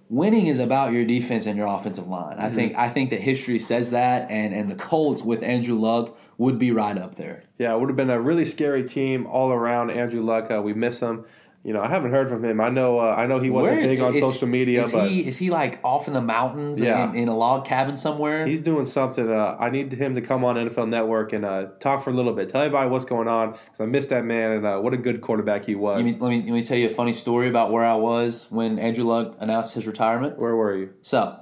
[0.09, 2.37] winning is about your defense and your offensive line.
[2.37, 6.15] I think I think that history says that, and and the Colts with Andrew Luck
[6.37, 7.43] would be right up there.
[7.57, 9.89] Yeah, it would have been a really scary team all around.
[9.89, 11.25] Andrew Luck, uh, we miss him.
[11.65, 12.61] You know, I haven't heard from him.
[12.61, 15.09] I know, uh, I know he wasn't Where- big on is- social media, Is but
[15.09, 17.09] he is he like off in the mountains Yeah.
[17.09, 18.45] in, in a log cabin somewhere?
[18.45, 19.27] he's doing something.
[19.27, 22.33] Uh, I need him to come on NFL Network and uh, talk for a little
[22.33, 22.49] bit.
[22.49, 25.21] Tell everybody what's going on because I missed that man and uh, what a good
[25.21, 25.95] quarterback he was.
[25.95, 28.45] Let me, let me let me tell you a funny story about where I was
[28.51, 30.37] when Andrew Luck announced his retirement.
[30.37, 30.89] Where were you?
[31.01, 31.35] So,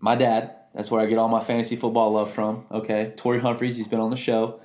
[0.00, 2.64] my dad, that's where I get all my fantasy football love from.
[2.72, 4.60] Okay, Torrey Humphreys, he's been on the show.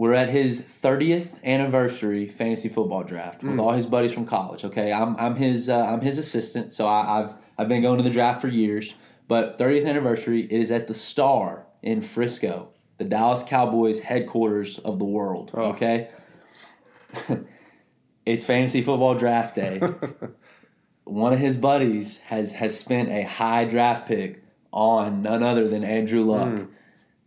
[0.00, 4.64] We're at his 30th anniversary fantasy football draft with all his buddies from college.
[4.64, 8.02] Okay, I'm, I'm his uh, I'm his assistant, so I, I've I've been going to
[8.02, 8.94] the draft for years.
[9.28, 14.98] But 30th anniversary, it is at the Star in Frisco, the Dallas Cowboys headquarters of
[14.98, 15.50] the world.
[15.52, 15.64] Oh.
[15.64, 16.08] Okay,
[18.24, 19.82] it's fantasy football draft day
[21.04, 25.84] one of his buddies has has spent a high draft pick on none other than
[25.84, 26.48] Andrew Luck.
[26.48, 26.64] Hmm.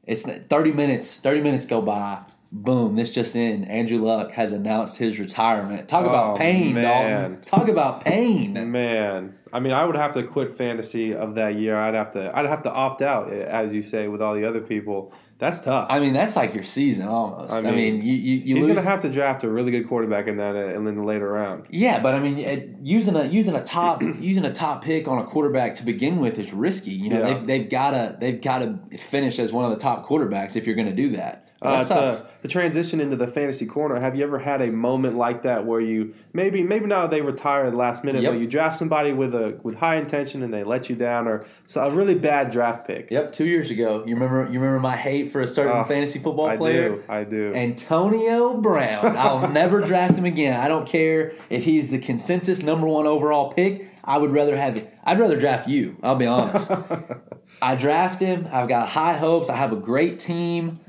[0.05, 2.23] It's 30 minutes 30 minutes go by.
[2.55, 3.63] Boom, this just in.
[3.63, 5.87] Andrew Luck has announced his retirement.
[5.87, 6.83] Talk about Oh, pain, man.
[6.83, 7.41] Dalton.
[7.45, 8.53] Talk about pain.
[8.71, 11.75] Man, I mean, I would have to quit fantasy of that year.
[11.75, 14.45] I'd have to, I'd have to opt out, eh, as you say, with all the
[14.47, 15.11] other people.
[15.39, 15.87] That's tough.
[15.89, 17.51] I mean, that's like your season almost.
[17.53, 18.75] I I mean, mean, you, you, you He's lose.
[18.75, 21.27] gonna have to draft a really good quarterback in that, eh, and then the later
[21.31, 21.65] round.
[21.71, 25.17] Yeah, but I mean, eh, using a using a top using a top pick on
[25.17, 26.91] a quarterback to begin with is risky.
[26.91, 27.33] You know, Yeah.
[27.33, 30.87] they've they've gotta they've gotta finish as one of the top quarterbacks if you're going
[30.87, 31.42] to do that.
[31.65, 32.19] Uh, tough.
[32.19, 35.65] to, to transition into the fantasy corner, have you ever had a moment like that
[35.65, 38.33] where you maybe maybe now they retire at the last minute, Yep.
[38.33, 41.45] but you draft somebody with a with high intention and they let you down, or
[41.67, 43.09] so a really bad draft pick?
[43.11, 44.03] Yep, two years ago.
[44.05, 44.43] You remember?
[44.51, 46.89] You remember my hate for a certain Oh, fantasy football I player?
[46.89, 47.03] do.
[47.07, 47.53] I do.
[47.53, 49.15] Antonio Brown.
[49.17, 50.59] I'll never draft him again.
[50.59, 53.89] I don't care if he's the consensus number one overall pick.
[54.03, 54.85] I would rather have.
[55.05, 55.95] I'd rather draft you.
[56.03, 56.69] I'll be honest.
[57.61, 58.47] I draft him.
[58.51, 59.49] I've got high hopes.
[59.49, 60.79] I have a great team.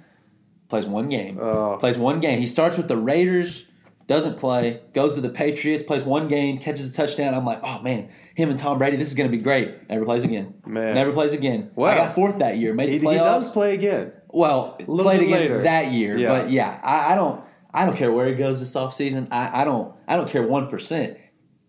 [0.74, 1.38] Plays one game.
[1.40, 1.76] Oh.
[1.78, 2.40] Plays one game.
[2.40, 3.66] He starts with the Raiders.
[4.08, 4.80] Doesn't play.
[4.92, 5.84] Goes to the Patriots.
[5.84, 6.58] Plays one game.
[6.58, 7.32] Catches a touchdown.
[7.32, 8.96] I'm like, oh man, him and Tom Brady.
[8.96, 9.88] This is going to be great.
[9.88, 10.54] Never plays again.
[10.66, 10.96] Man.
[10.96, 11.70] Never plays again.
[11.76, 11.92] Wow.
[11.92, 12.74] I got fourth that year.
[12.74, 13.18] Made he, the he playoffs.
[13.20, 14.12] does play again.
[14.30, 15.62] Well, played again later.
[15.62, 16.28] that year, Yeah.
[16.28, 17.40] but yeah, I, I don't,
[17.72, 19.28] I don't care where he goes this offseason.
[19.30, 21.16] I, I don't, I don't care one percent.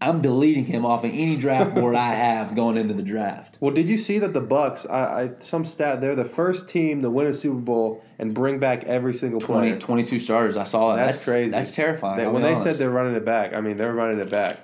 [0.01, 3.57] I'm deleting him off of any draft board I have going into the draft.
[3.61, 4.85] Well, did you see that the Bucks?
[4.85, 8.59] I, I some stat they're the first team to win a Super Bowl and bring
[8.59, 9.79] back every single 20, player.
[9.79, 10.57] 22 starters.
[10.57, 11.05] I saw that.
[11.05, 11.49] That's, That's, crazy.
[11.49, 12.17] That's terrifying.
[12.17, 14.59] They- when they said they're running it back, I mean they're running it back.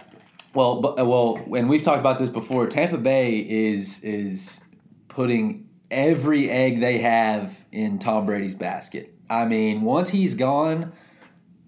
[0.54, 2.68] Well, but, uh, well, and we've talked about this before.
[2.68, 4.62] Tampa Bay is is
[5.08, 9.14] putting every egg they have in Tom Brady's basket.
[9.30, 10.92] I mean, once he's gone,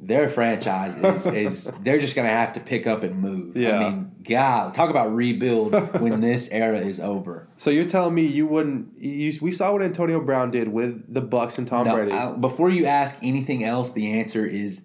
[0.07, 3.55] their franchise is, is they're just going to have to pick up and move.
[3.55, 3.77] Yeah.
[3.77, 7.47] I mean, God, talk about rebuild when this era is over.
[7.57, 8.97] So you're telling me you wouldn't?
[9.01, 12.11] You, we saw what Antonio Brown did with the Bucks and Tom No, Brady.
[12.11, 14.83] I- before you ask anything else, the answer is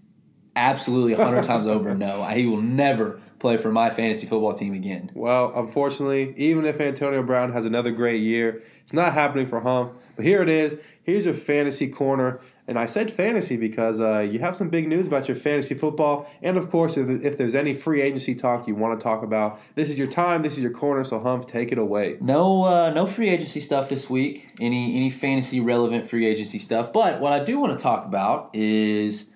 [0.57, 2.25] absolutely 100 times over no.
[2.35, 5.11] He will never play for my fantasy football team again.
[5.15, 9.97] Well, unfortunately, even if Antonio Brown has another great year, it's not happening for Hump.
[10.17, 10.77] But here it is.
[11.05, 12.41] Here's your fantasy corner.
[12.69, 16.31] And I said fantasy because uh, you have some big news about your fantasy football.
[16.43, 19.59] And of course, if, if there's any free agency talk you want to talk about,
[19.75, 20.43] this is your time.
[20.43, 21.03] This is your corner.
[21.03, 22.19] So, Humph, take it away.
[22.21, 24.51] No, uh, no free agency stuff this week.
[24.61, 26.93] Any any fantasy relevant free agency stuff.
[26.93, 29.31] But what I do want to talk about is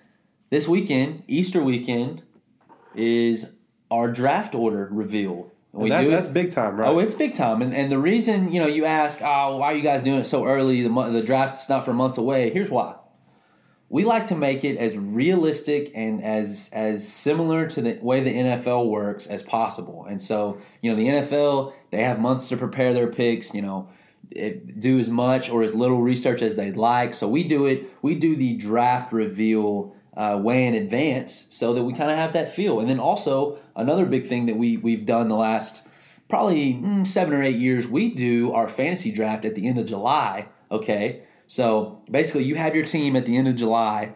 [0.51, 2.23] this weekend, Easter weekend,
[2.95, 3.55] is
[3.91, 5.51] our draft order reveal.
[5.73, 6.87] And that's, that's big time, right?
[6.87, 9.75] Oh, it's big time, and and the reason you know you ask, oh, why are
[9.75, 10.83] you guys doing it so early?
[10.83, 12.51] The the draft's not for months away.
[12.51, 12.97] Here's why.
[13.93, 18.33] We like to make it as realistic and as as similar to the way the
[18.33, 20.07] NFL works as possible.
[20.09, 23.53] And so, you know, the NFL they have months to prepare their picks.
[23.53, 23.89] You know,
[24.31, 27.13] it, do as much or as little research as they'd like.
[27.13, 27.91] So we do it.
[28.01, 32.33] We do the draft reveal uh, way in advance so that we kind of have
[32.33, 32.81] that feel.
[32.81, 35.87] And then also another big thing that we we've done the last
[36.31, 39.85] probably mm, seven or eight years, we do our fantasy draft at the end of
[39.85, 40.49] July.
[40.71, 44.15] Okay, so basically you have your team at the end of July.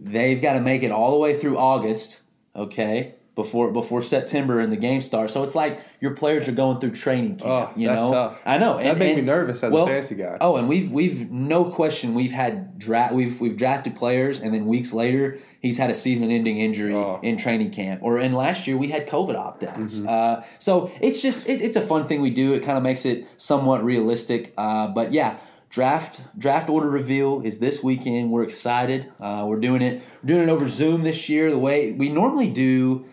[0.00, 2.22] They've got to make it all the way through August.
[2.56, 3.14] Okay.
[3.34, 6.90] Before before September and the game starts, so it's like your players are going through
[6.90, 7.70] training camp.
[7.70, 8.38] Oh, you know, tough.
[8.44, 10.38] I know That makes me nervous as a fantasy guy.
[10.40, 14.66] Oh, and we've we've no question we've had draft we've we've drafted players, and then
[14.66, 17.20] weeks later he's had a season-ending injury Oh.
[17.22, 20.00] in training camp, or in last year we had COVID opt-outs.
[20.00, 20.08] Mm-hmm.
[20.08, 22.54] Uh, so it's just it, it's a fun thing we do.
[22.54, 24.52] It kind of makes it somewhat realistic.
[24.58, 25.38] Uh, but yeah,
[25.70, 28.30] draft draft order reveal is this weekend.
[28.30, 29.12] We're excited.
[29.20, 31.50] Uh, we're doing it we're doing it over Zoom this year.
[31.50, 33.06] The way we normally do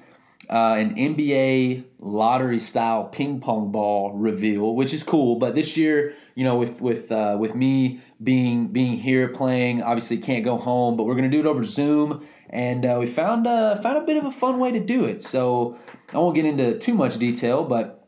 [0.50, 5.38] uh, an NBA lottery style ping pong ball reveal, which is cool.
[5.38, 10.18] But this year, you know, with with uh, with me being being here playing, obviously
[10.18, 13.82] can't go home, but we're gonna do it over Zoom, and uh, we found uh,
[13.82, 15.22] found a bit of a fun way to do it.
[15.22, 15.78] So
[16.14, 18.08] I won't get into too much detail, but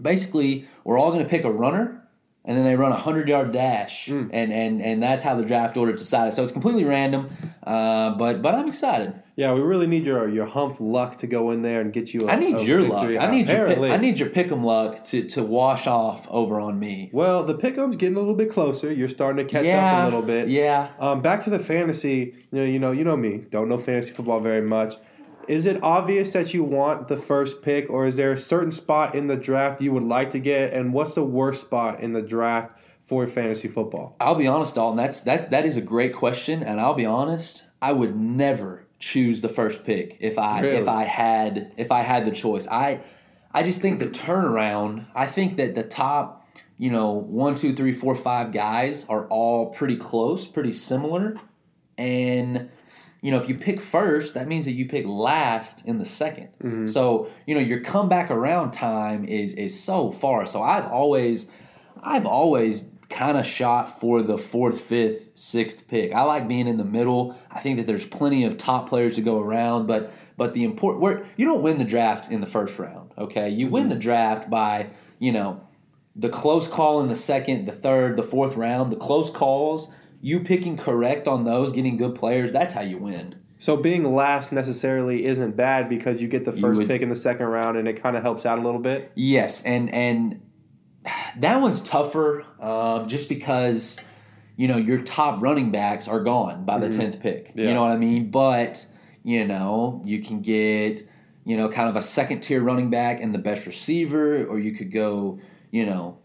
[0.00, 1.97] basically, we're all gonna pick a runner.
[2.44, 5.76] And then they run a hundred yard dash, and, and and that's how the draft
[5.76, 6.32] order is decided.
[6.32, 7.28] So it's completely random,
[7.62, 9.22] uh, but but I'm excited.
[9.38, 12.26] Yeah, we really need your your hump luck to go in there and get you.
[12.26, 13.04] I I need your luck.
[13.04, 16.78] I need your pick, I need your pick'em luck to, to wash off over on
[16.78, 17.10] me.
[17.12, 18.92] Well, the pick'em's getting a little bit closer.
[18.92, 20.48] You're starting to catch yeah, up a little bit.
[20.48, 20.90] Yeah.
[20.98, 22.34] Um, back to the fantasy.
[22.50, 23.44] You know, you know, you know me.
[23.48, 24.94] Don't know fantasy football very much.
[25.48, 29.14] Is it obvious that you want the first pick, or is there a certain spot
[29.14, 30.72] in the draft you would like to get?
[30.72, 34.14] And what's the worst spot in the draft for fantasy football?
[34.20, 34.96] I'll be honest, Dalton.
[34.96, 37.64] That's that that is a great question, and I'll be honest.
[37.80, 40.76] I would never choose the first pick if I Really?
[40.76, 42.66] if I had if I had the choice.
[42.68, 43.00] I
[43.52, 45.06] I just think the turnaround.
[45.14, 49.70] I think that the top, you know, one, two, three, four, five guys are all
[49.70, 51.36] pretty close, pretty similar,
[51.96, 52.68] and
[53.20, 56.48] you know, if you pick first, that means that you pick last in the 2nd
[56.62, 56.86] mm-hmm.
[56.86, 60.46] So, you know, your comeback around time is is so far.
[60.46, 61.48] So I've always
[62.02, 66.12] I've always kind of shot for the fourth, fifth, sixth pick.
[66.12, 67.34] I like being in the middle.
[67.50, 71.02] I think that there's plenty of top players to go around, but but the important
[71.02, 73.48] where you don't win the draft in the first round, okay?
[73.48, 73.90] You win mm-hmm.
[73.90, 75.66] the draft by, you know,
[76.14, 80.40] the close call in the second, the third, the fourth round, the close calls, you
[80.40, 83.36] picking correct on those, getting good players, that's how you win.
[83.58, 87.16] So being last necessarily isn't bad because you get the first would- pick in the
[87.16, 89.10] second round, and it kind of helps out a little bit.
[89.14, 90.40] Yes, and and
[91.38, 93.98] that one's tougher, um, just because
[94.58, 97.52] you know, your top running backs are gone by the 10th pick.
[97.54, 97.68] Yeah.
[97.68, 98.28] You know what I mean?
[98.32, 98.84] But,
[99.22, 101.00] you know, you can get,
[101.44, 104.72] you know, kind of a second tier running back and the best receiver, or you
[104.72, 105.38] could go,
[105.70, 106.18] you know,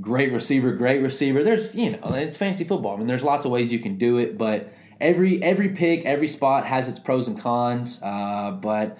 [0.00, 1.42] great receiver, great receiver.
[1.42, 2.94] There's, you know, it's fantasy football.
[2.94, 6.28] I mean, there's lots of ways you can do it, but every every pick, every
[6.28, 8.00] spot has its pros and cons.
[8.02, 8.98] Uh, but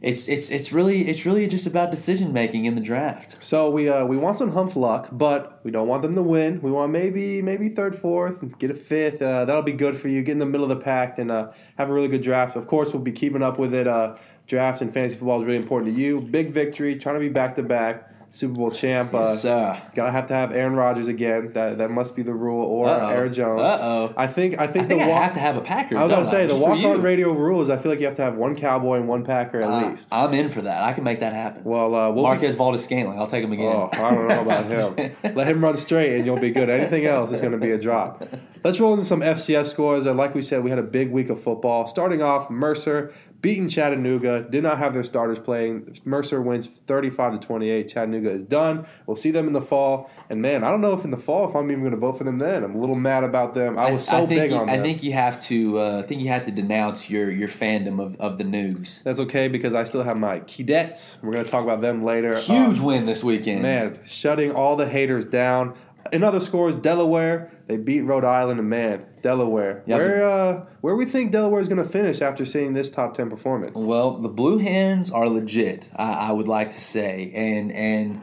[0.00, 3.36] it's it's it's really it's really just about decision making in the draft.
[3.40, 6.60] So we uh, we want some hump luck, but we don't want them to win.
[6.60, 9.22] We want maybe maybe third, fourth, get a fifth.
[9.22, 10.22] Uh, that'll be good for you.
[10.22, 12.56] Get in the middle of the pack and uh, have a really good draft.
[12.56, 13.86] Of course, we'll be keeping up with it.
[13.86, 14.16] Uh,
[14.48, 16.20] drafts and fantasy football is really important to you.
[16.20, 19.12] Big victory, trying to be back to back Super Bowl champ.
[19.14, 19.80] Uh, Yes, sir.
[19.94, 21.52] Gotta have to have Aaron Rodgers again.
[21.52, 23.08] That that must be the rule, or Uh-oh.
[23.10, 23.60] Aaron Jones.
[23.60, 24.14] Uh-oh.
[24.16, 25.98] I think I think I think the I walk, have to have a Packer.
[25.98, 28.06] I was gonna say the Just walk on radio rule is I feel like you
[28.06, 30.08] have to have one Cowboy and one Packer at Uh, least.
[30.10, 30.82] I'm in for that.
[30.82, 31.62] I can make that happen.
[31.64, 33.18] Well, uh, we'll be- Marquez Valdes Scantling.
[33.18, 33.66] I'll take him again.
[33.76, 34.64] Oh, I don't know about
[34.96, 35.12] him.
[35.36, 36.70] Let him run straight, and you'll be good.
[36.70, 38.26] Anything else is to be a drop.
[38.64, 40.06] Let's roll into some FCS scores.
[40.06, 41.86] Uh, like we said, we had a big week of football.
[41.86, 43.12] Starting off, Mercer
[43.42, 44.46] beating Chattanooga.
[44.48, 45.98] Did not have their starters playing.
[46.04, 47.88] Mercer wins 35 to 28.
[47.88, 48.86] Chattanooga is done.
[49.06, 50.10] We'll see them in the fall.
[50.30, 52.16] And man, I don't know if in the fall if I'm even going to vote
[52.16, 52.64] for them then.
[52.64, 53.78] I'm a little mad about them.
[53.78, 55.80] I was so I big you, on I think you have to.
[55.80, 59.02] Uh, I think you have to denounce your your fandom of, of the Nugs.
[59.02, 61.16] That's okay because I still have my Keydets.
[61.22, 62.38] We're going to talk about them later.
[62.38, 63.62] Huge Uh, win this weekend.
[63.62, 65.74] Man, shutting all the haters down.
[66.12, 69.82] In other scores, Delaware they beat Rhode Island, and man, Delaware.
[69.86, 73.16] Yeah, where uh, where we think Delaware is going to finish after seeing this top
[73.16, 73.74] ten performance?
[73.74, 75.88] Well, the Blue Hens are legit.
[75.96, 78.20] I, I would like to say, and and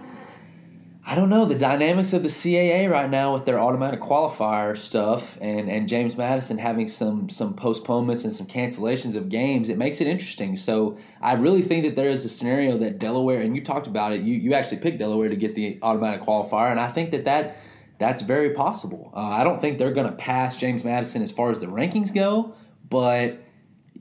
[1.03, 5.39] I don't know the dynamics of the CAA right now with their automatic qualifier stuff,
[5.41, 9.69] and and James Madison having some some postponements and some cancellations of games.
[9.69, 10.55] It makes it interesting.
[10.55, 14.13] So I really think that there is a scenario that Delaware, and you talked about
[14.13, 14.21] it.
[14.21, 17.57] You you actually picked Delaware to get the automatic qualifier, and I think that that.
[17.99, 19.11] That's very possible.
[19.13, 22.13] Uh, I don't think they're going to pass James Madison as far as the rankings
[22.13, 22.55] go,
[22.89, 23.39] but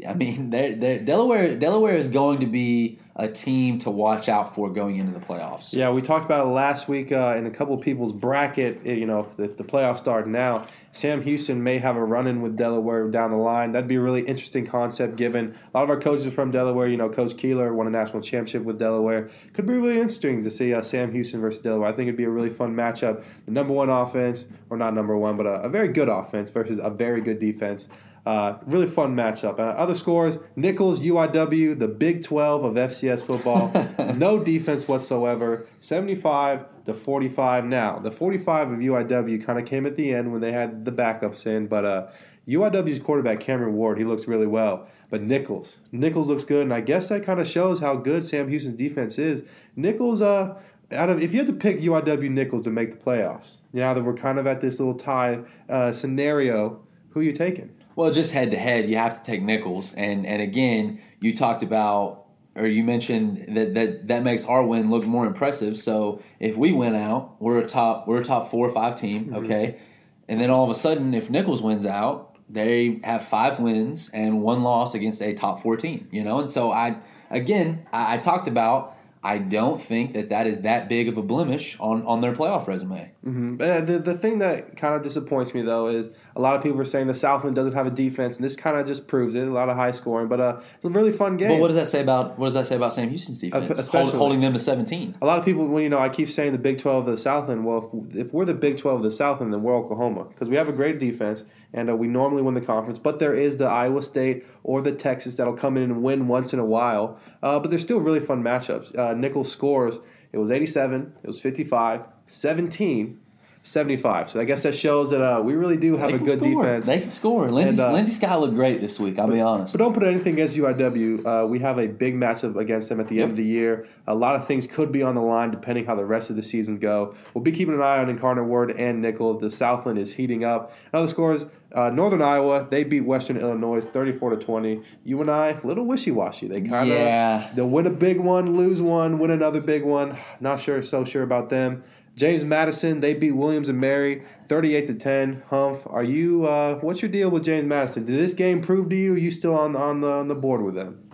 [0.06, 4.54] I mean, they're, they're, Delaware Delaware is going to be a team to watch out
[4.54, 5.74] for going into the playoffs.
[5.74, 8.80] Yeah, we talked about it last week uh, in a couple people's bracket.
[8.86, 12.42] eh, You know, if, if the playoffs start now, Sam Houston may have a run-in
[12.42, 13.72] with Delaware down the line.
[13.72, 15.16] That'd be a really interesting concept.
[15.16, 16.86] Given a lot of our coaches are from Delaware.
[16.86, 19.30] You know, Coach Keeler won a national championship with Delaware.
[19.52, 21.88] Could be really interesting to see uh, Sam Houston versus Delaware.
[21.88, 23.24] I think it'd be a really fun matchup.
[23.46, 26.78] The number one offense, or not number one, but a, a very good offense versus
[26.80, 27.88] a very good defense.
[28.28, 29.58] Uh, really fun matchup.
[29.58, 33.72] Uh, other scores: Nicholls, UIW, the Big 12 of FCS football.
[34.16, 35.66] no defense whatsoever.
[35.80, 37.64] 75 to 45.
[37.64, 40.92] Now, the 45 of UIW kind of came at the end when they had the
[40.92, 42.08] backups in, but uh,
[42.46, 44.88] UIW's quarterback Cameron Ward, he looks really well.
[45.08, 48.50] But Nicholls, Nicholls looks good, and I guess that kind of shows how good Sam
[48.50, 49.42] Houston's defense is.
[49.74, 50.54] Nicholls, uh,
[50.92, 54.04] out of if you had to pick UIW Nicholls to make the playoffs, now that
[54.04, 55.38] we're kind of at this little tie
[55.70, 57.70] uh, scenario, who are you taking?
[57.98, 61.64] Well, just head to head, you have to take Nicholls, and and again, you talked
[61.64, 65.76] about or you mentioned that that that makes our win look more impressive.
[65.76, 69.24] So if we win out, we're a top we're a top four or five team,
[69.24, 69.34] mm-hmm.
[69.38, 69.80] okay,
[70.28, 74.42] and then all of a sudden, if Nicholls wins out, they have five wins and
[74.42, 76.98] one loss against a top four team, you know, and so I
[77.30, 78.94] again I, I talked about.
[79.22, 82.66] I don't think that that is that big of a blemish on, on their playoff
[82.66, 83.12] resume.
[83.26, 83.60] Mm-hmm.
[83.60, 86.80] Uh, the the thing that kind of disappoints me though is a lot of people
[86.80, 89.46] are saying the Southland doesn't have a defense, and this kind of just proves it.
[89.46, 91.48] A lot of high scoring, but uh, it's a really fun game.
[91.48, 93.88] But what does that say about what does that say about Sam Houston's defense?
[93.88, 95.16] Hold, holding them to seventeen.
[95.20, 97.20] a lot of people, well, you know, I keep saying the Big 12 of the
[97.20, 97.64] Southland.
[97.64, 100.56] Well, if, if we're the Big 12 of the Southland, then we're Oklahoma because we
[100.56, 102.98] have a great defense and uh, we normally win the conference.
[102.98, 106.52] But there is the Iowa State or the Texas that'll come in and win once
[106.52, 107.18] in a while.
[107.42, 108.96] Uh, but they're still really fun matchups.
[108.96, 109.98] Uh, Nicholls scores.
[110.32, 111.14] It was 87.
[111.22, 112.08] It was 55.
[112.26, 113.20] 17.
[113.62, 114.30] 75.
[114.30, 116.62] So I guess that shows that uh, we really do have They a good score.
[116.64, 116.86] defense.
[116.86, 117.50] They can score.
[117.50, 119.18] Lindsey, And, uh, Lindsey Scott looked great this week.
[119.18, 119.74] I'll be honest.
[119.76, 121.26] But don't put anything against UIW.
[121.26, 123.22] Uh, we have a big matchup against them at the Yep.
[123.22, 123.86] end of the year.
[124.06, 126.42] A lot of things could be on the line depending how the rest of the
[126.42, 127.14] season go.
[127.34, 129.40] We'll be keeping an eye on Incarnate Word and Nicholls.
[129.40, 130.72] The Southland is heating up.
[130.94, 131.44] Other scores:
[131.74, 134.80] uh, Northern Iowa they beat Western Illinois thirty-four to twenty.
[135.04, 136.48] You and I, a little wishy-washy.
[136.48, 137.50] They kind of Yeah.
[137.54, 140.16] they'll win a big one, lose one, win another big one.
[140.40, 141.82] Not sure, so sure about them.
[142.18, 145.44] James Madison, they beat Williams and Mary, thirty-eight to ten.
[145.50, 146.46] Humph, are you?
[146.46, 148.04] Uh, what's your deal with James Madison?
[148.04, 149.14] Did this game prove to you?
[149.14, 151.08] Are you still on on the on the board with them?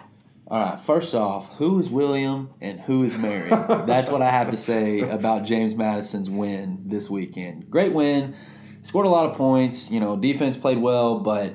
[0.48, 0.80] All right.
[0.80, 3.50] First off, who is William and who is Mary?
[3.86, 7.70] That's what I have to say about James Madison's win this weekend.
[7.70, 8.34] Great win.
[8.82, 9.90] Scored a lot of points.
[9.90, 11.54] You know, defense played well, but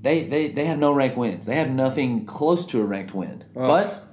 [0.00, 1.44] they they, they have no ranked wins.
[1.44, 3.44] They have nothing close to a ranked win.
[3.54, 3.66] Oh.
[3.68, 4.05] But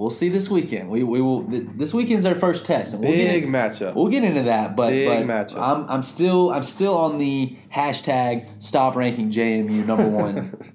[0.00, 0.88] we'll see this weekend.
[0.88, 1.44] We we will.
[1.44, 3.94] Th- this weekend's our first test, and we'll get Big in- matchup.
[3.94, 5.60] We'll get into that, but Big but matchup.
[5.60, 10.56] I'm I'm still I'm still on the hashtag stop ranking JMU number one.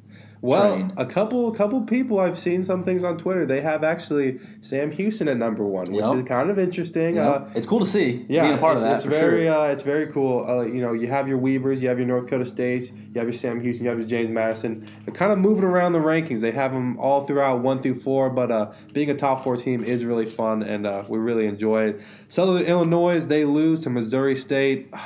[0.45, 0.93] Well, train.
[0.97, 3.45] a couple couple people I've seen some things on Twitter.
[3.45, 6.15] They have actually Sam Houston at number one, which Yep.
[6.17, 7.15] is kind of interesting.
[7.15, 8.95] Know, Uh, it's cool to see yeah, being a part it's, of that.
[8.97, 9.53] it's very sure.
[9.53, 10.45] uh, it's very cool.
[10.47, 13.25] Uh, you know, you have your Webers, you have your North Dakota States, you have
[13.25, 14.85] your Sam Houston, you have your James Madison.
[15.05, 16.41] They're kind of moving around the rankings.
[16.41, 19.83] They have them all throughout one through four, but uh, being a top four team
[19.83, 22.01] is really fun, and uh, we really enjoy it.
[22.29, 24.93] Southern Illinois, they lose to Missouri State.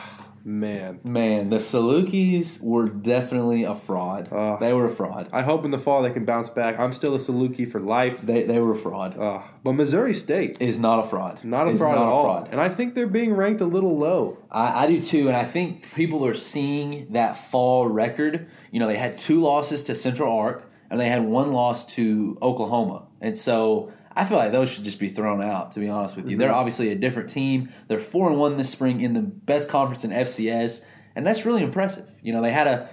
[0.44, 4.30] Man, Man, the Salukis were definitely a fraud.
[4.32, 4.60] Ugh.
[4.60, 5.30] they were a fraud.
[5.34, 6.80] I hope in the fall they can bounce back.
[6.80, 8.22] I'm still a Saluki for life.
[8.22, 9.18] They they were a fraud.
[9.18, 11.44] Uh, but Missouri State, Is not a fraud.
[11.44, 12.24] not a Is fraud not at a all.
[12.24, 12.50] fraud.
[12.52, 14.38] And I think they're being ranked a little low.
[14.52, 18.48] I, I do too, and I think people are seeing that fall record.
[18.72, 22.38] You know, they had two losses to Central Arc, and they had one loss to
[22.42, 25.72] Oklahoma, and so I feel like those should just be thrown out.
[25.72, 26.58] To be honest with you, they're mm-hmm.
[26.58, 27.70] obviously a different team.
[27.88, 30.84] They're four and one this spring in the best conference in FCS,
[31.16, 32.12] and that's really impressive.
[32.22, 32.90] You know, they had a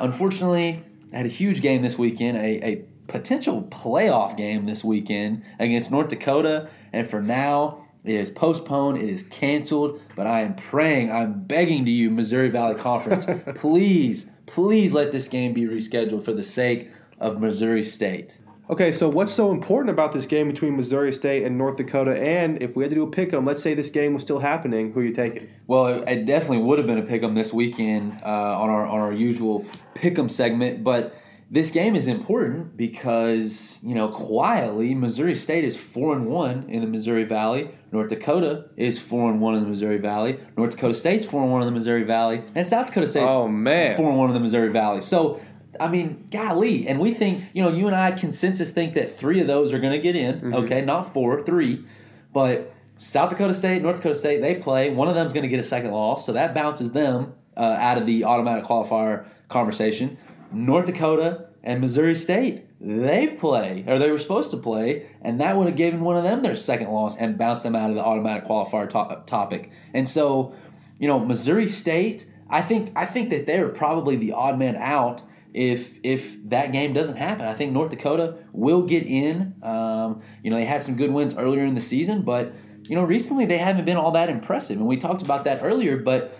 [0.00, 0.82] unfortunately
[1.12, 6.08] had a huge game this weekend, a, a potential playoff game this weekend against North
[6.08, 7.84] Dakota, and for now.
[8.04, 8.96] It is postponed.
[8.96, 10.00] It is canceled.
[10.16, 11.10] But I am praying.
[11.12, 16.32] I'm begging to you, Missouri Valley Conference, please, please let this game be rescheduled for
[16.32, 16.90] the sake
[17.20, 18.38] of Missouri State.
[18.70, 22.14] Okay, so what's so important about this game between Missouri State and North Dakota?
[22.20, 24.40] And if we had to do a pick 'em, let's say this game was still
[24.40, 25.48] happening, who are you taking?
[25.66, 28.98] Well, it, it definitely would have been a pick'em this weekend uh, on our on
[28.98, 29.64] our usual
[29.94, 31.16] pick'em segment, but
[31.50, 36.82] this game is important because you know quietly Missouri State is four and one in
[36.82, 37.70] the Missouri Valley.
[37.90, 40.38] North Dakota is four and one in the Missouri Valley.
[40.58, 43.48] North Dakota State's four and one in the Missouri Valley, and South Dakota State's Oh,
[43.48, 43.96] man.
[43.96, 45.00] four and one in the Missouri Valley.
[45.00, 45.40] So.
[45.80, 49.40] I mean, golly, and we think, you know, you and I consensus think that three
[49.40, 50.54] of those are going to get in.
[50.54, 51.84] Okay, not four, three,
[52.32, 54.90] but South Dakota State, North Dakota State, they play.
[54.90, 57.98] One of them's going to get a second loss, so that bounces them uh, out
[57.98, 60.18] of the automatic qualifier conversation.
[60.52, 65.56] North Dakota and Missouri State, they play, or they were supposed to play, and that
[65.56, 68.04] would have given one of them their second loss and bounced them out of the
[68.04, 69.70] automatic qualifier to- topic.
[69.92, 70.54] And so,
[70.98, 75.22] you know, Missouri State, I think, I think that they're probably the odd man out
[75.54, 77.46] if if that game doesn't happen.
[77.46, 79.54] I think North Dakota will get in.
[79.62, 82.52] Um, you know, they had some good wins earlier in the season, but
[82.84, 84.78] you know, recently they haven't been all that impressive.
[84.78, 86.38] And we talked about that earlier, but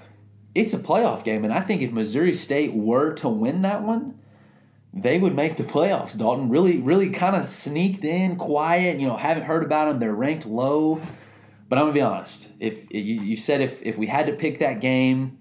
[0.55, 4.19] it's a playoff game, and I think if Missouri State were to win that one,
[4.93, 6.19] they would make the playoffs.
[6.19, 8.99] Dalton really, really kind of sneaked in, quiet.
[8.99, 9.99] You know, haven't heard about them.
[10.01, 11.01] They're ranked low.
[11.69, 12.51] But I'm gonna be honest.
[12.59, 15.39] If you, you said if if we had to pick that game,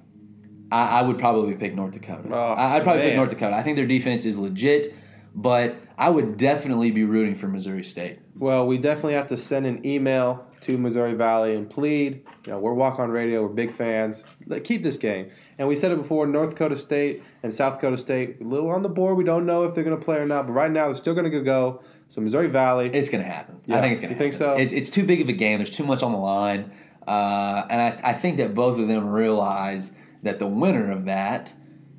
[0.72, 2.30] I, I would probably pick North Dakota.
[2.32, 3.16] Oh, I, I'd probably pick.
[3.16, 3.56] North Dakota.
[3.56, 4.94] I think their defense is legit,
[5.36, 8.20] but I would definitely be rooting for Missouri State.
[8.38, 12.24] Well, we definitely have to send an email to Missouri Valley and plead.
[12.46, 13.44] You know, we're Walk On Radio.
[13.44, 14.24] We're big fans.
[14.46, 15.30] Let, keep this game.
[15.58, 18.82] And we said it before: North Dakota State and South Dakota State, a little on
[18.82, 19.18] the board.
[19.18, 21.14] We don't know if they're going to play or not, but right now they're still
[21.14, 21.82] going to go.
[22.10, 22.90] So Missouri Valley.
[22.94, 23.60] It's going to happen.
[23.66, 23.78] Yeah.
[23.78, 24.54] I think it's going to You think so?
[24.54, 25.60] It's, it's too big of a game.
[25.60, 26.72] There's too much on the line.
[27.06, 29.92] Uh, and I, I think that both of them realize
[30.24, 31.54] that the winner of that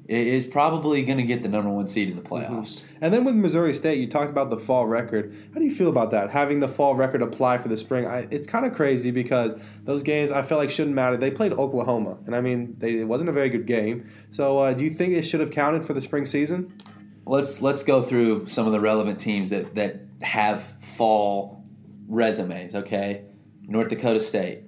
[0.09, 2.83] is probably going to get the number one seed in the playoffs.
[3.03, 5.35] And then with Missouri State, you talked about the fall record.
[5.53, 6.31] How do you feel about that?
[6.31, 9.53] Having the fall record apply for the spring, I, it's kind of crazy because
[9.85, 11.19] those games I feel like shouldn't matter.
[11.19, 14.11] They played Oklahoma, and I mean, they, it wasn't a very good game.
[14.31, 16.73] So, uh, do you think it should have counted for the spring season?
[17.27, 21.67] Let's let's go through some of the relevant teams that that have fall
[22.09, 22.75] resumes.
[22.75, 23.27] Okay,
[23.65, 24.63] North Dakota State.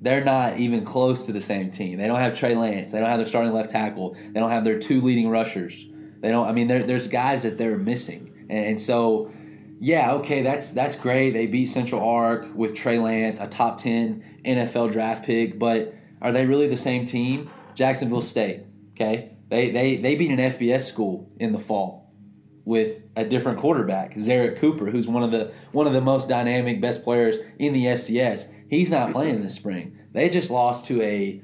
[0.00, 1.98] They're not even close to the same team.
[1.98, 2.92] They don't have Trey Lance.
[2.92, 4.14] They don't have their starting left tackle.
[4.14, 5.86] They don't have their two leading rushers.
[6.20, 6.46] They don't.
[6.46, 9.32] I mean, there's guys that they're missing, and, and so
[9.80, 11.30] yeah, okay, that's that's great.
[11.30, 16.32] They beat Central Arc with Trey Lance, a top ten NFL draft pick, but are
[16.32, 17.50] they really the same team?
[17.74, 22.12] Jacksonville State, okay, they they they beat an FBS school in the fall
[22.64, 26.80] with a different quarterback, Zerrick Cooper, who's one of the one of the most dynamic,
[26.80, 28.52] best players in the FCS.
[28.68, 29.98] He's not playing this spring.
[30.12, 31.42] They just lost to a,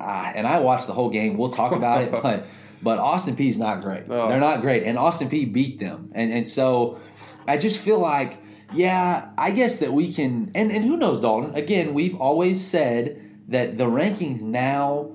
[0.00, 1.36] uh, and I watched the whole game.
[1.36, 2.46] We'll talk about it, but
[2.80, 4.04] but Austin Peay is not great.
[4.08, 4.28] Oh.
[4.28, 7.00] They're not great, and Austin Peay beat them, and and so
[7.46, 8.42] I just feel like.
[8.70, 11.54] Yeah, I guess that we can, and, and who knows, Dalton?
[11.54, 13.18] Again, we've always said
[13.48, 15.10] that the rankings now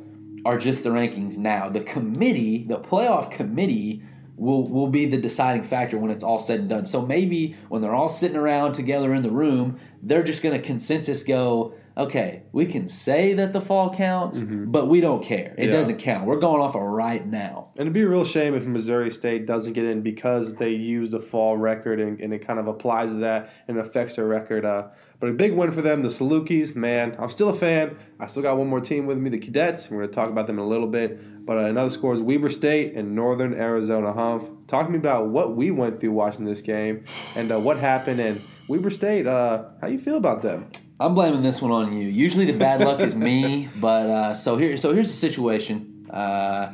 [0.45, 1.69] are just the rankings now.
[1.69, 4.01] The committee, the playoff committee,
[4.36, 6.86] will will be the deciding factor when it's all said and done.
[6.86, 10.62] So maybe when they're all sitting around together in the room, they're just going to
[10.62, 15.54] consensus go, okay, we can say that the fall counts, but we don't care.
[15.58, 15.72] It Yeah.
[15.72, 16.26] doesn't count.
[16.26, 17.68] We're going off of right now.
[17.78, 21.12] And it'd be a real shame if Missouri State doesn't get in because they use
[21.12, 24.66] the fall record and, and it kind of applies to that and affects their record.
[24.66, 24.88] Uh,
[25.20, 26.76] but a big win for them, the Salukis.
[26.76, 27.95] Man, I'm still a fan.
[28.20, 29.89] I still got one more team with me, the Cadets.
[29.89, 31.45] We're going to talk about them in a little bit.
[31.45, 34.49] But uh, another score is Weber State and Northern Arizona Humph.
[34.68, 38.20] Talk to me about what we went through watching this game and uh, what happened.
[38.20, 38.41] And
[38.74, 40.67] Weber State, uh, how you feel about them?
[40.99, 42.07] I'm blaming this one on you.
[42.07, 46.07] Usually the bad luck is me, but uh, so here, so here's the situation.
[46.09, 46.74] Uh,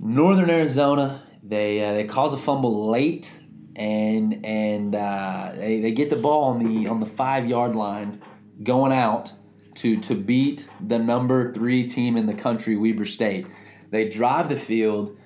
[0.00, 3.32] Northern Arizona, they uh, they cause a fumble late,
[3.76, 8.20] and and uh, they, they get the ball on the on the five yard line,
[8.60, 9.32] going out
[9.76, 13.46] to to beat the number three team in the country, Weber State.
[13.90, 15.16] They drive the field.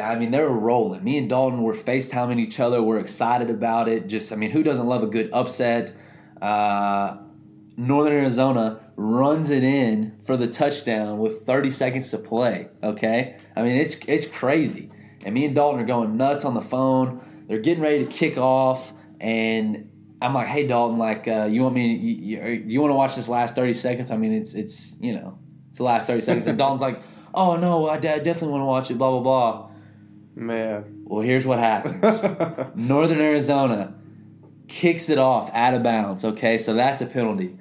[0.00, 1.04] I mean, they were rolling.
[1.04, 2.82] Me and Dalton were FaceTiming each other.
[2.82, 4.08] We're excited about it.
[4.08, 5.92] Just, I mean, who doesn't love a good upset?
[6.40, 7.18] Uh,
[7.76, 12.68] Northern Arizona runs it in for the touchdown with 30 seconds to play.
[12.82, 14.90] Okay, I mean it's it's crazy,
[15.24, 17.44] and me and Dalton are going nuts on the phone.
[17.48, 19.90] They're getting ready to kick off, and
[20.20, 21.94] I'm like, "Hey Dalton, like, uh, you want me?
[21.94, 24.10] You, you, you want to watch this last 30 seconds?
[24.10, 25.38] I mean, it's it's you know,
[25.70, 27.02] it's the last 30 seconds." And Dalton's like,
[27.34, 29.68] "Oh no, I, I definitely want to watch it." Blah blah blah.
[30.34, 31.02] Man.
[31.04, 32.22] Well, here's what happens.
[32.74, 33.94] Northern Arizona
[34.68, 36.24] kicks it off out of bounds.
[36.24, 37.56] Okay, so that's a penalty.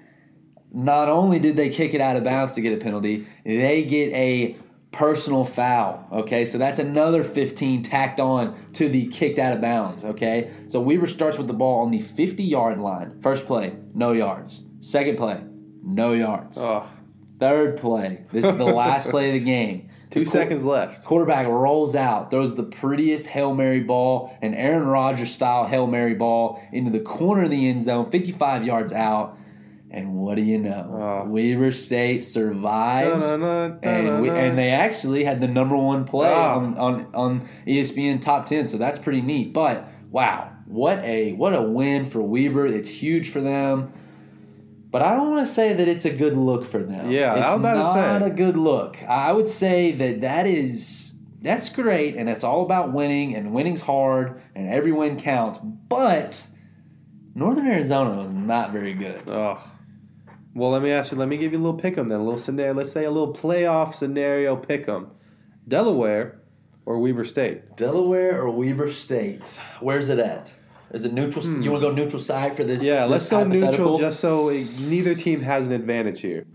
[0.73, 4.13] Not only did they kick it out of bounds to get a penalty, they get
[4.13, 4.55] a
[4.91, 6.07] personal foul.
[6.11, 10.05] Okay, so that's another 15 tacked on to the kicked out of bounds.
[10.05, 13.19] Okay, so Weber starts with the ball on the 50 yard line.
[13.21, 14.63] First play, no yards.
[14.79, 15.41] Second play,
[15.83, 16.57] no yards.
[16.59, 16.87] oh,
[17.37, 19.89] Third play, this is the last play of the game.
[20.11, 21.03] Two seconds left.
[21.05, 26.13] Quarterback rolls out, throws the prettiest Hail Mary ball, an Aaron Rodgers style Hail Mary
[26.13, 29.37] ball into the corner of the end zone, 55 yards out.
[29.89, 31.23] And what do you know?
[31.25, 31.29] Oh.
[31.29, 33.29] Weber State survives.
[33.31, 36.55] Da-na-na, And, we, and they actually had the number one play Ah.
[36.55, 39.51] on, on, on ESPN top 10, so that's pretty neat.
[39.53, 42.65] But wow, what a what a win for Weber.
[42.67, 43.91] It's huge for them.
[44.91, 47.09] But I don't want to say that it's a good look for them.
[47.09, 48.27] Yeah, I it's was about to not say.
[48.27, 49.01] a good look.
[49.03, 53.81] I would say that that is that's great, and it's all about winning, and winning's
[53.81, 55.59] hard, and every win counts.
[55.59, 56.45] But
[57.33, 59.23] Northern Arizona was not very good.
[59.27, 59.63] Oh.
[60.53, 61.17] Well, let me ask you.
[61.17, 62.19] Let me give you a little pick 'em then.
[62.19, 62.73] A little scenario.
[62.73, 65.07] Let's say a little playoff scenario pick 'em.
[65.65, 66.41] Delaware
[66.85, 67.77] or Weber State.
[67.77, 69.57] Delaware or Weber State?
[69.79, 70.53] Where's it at?
[70.93, 71.45] Is it neutral?
[71.45, 72.81] You want to go neutral side for this?
[72.81, 72.87] Hmm.
[72.87, 76.45] Yeah, this let's go neutral just so it- neither team has an advantage here.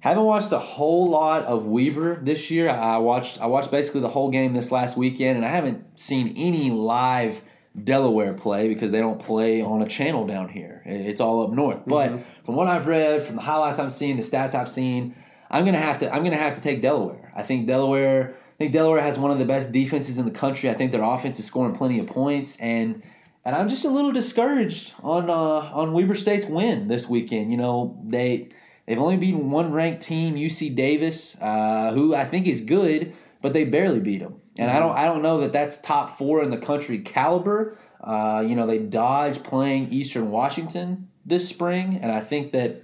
[0.00, 2.70] Haven't watched a whole lot of Weber this year.
[2.70, 6.32] I watched I watched basically the whole game this last weekend, and I haven't seen
[6.36, 7.42] any live
[7.84, 10.82] Delaware play because they don't play on a channel down here.
[10.86, 11.82] It's all up north.
[11.86, 15.14] But from what I've read, from the highlights I've seen, the stats I've seen,
[15.50, 17.32] I'm gonna have to I'm gonna have to take Delaware.
[17.36, 20.68] I think Delaware I think Delaware has one of the best defenses in the country.
[20.70, 23.02] I think their offense is scoring plenty of points and
[23.44, 27.50] and I'm just a little discouraged on uh, on Weber State's win this weekend.
[27.50, 28.48] You know, they
[28.86, 33.52] they've only beaten one ranked team, UC Davis, uh, who I think is good, but
[33.52, 34.40] they barely beat them.
[34.58, 37.78] And I don't I don't know that that's top four in the country caliber.
[38.02, 42.82] Uh, you know, they dodged playing Eastern Washington this spring, and I think that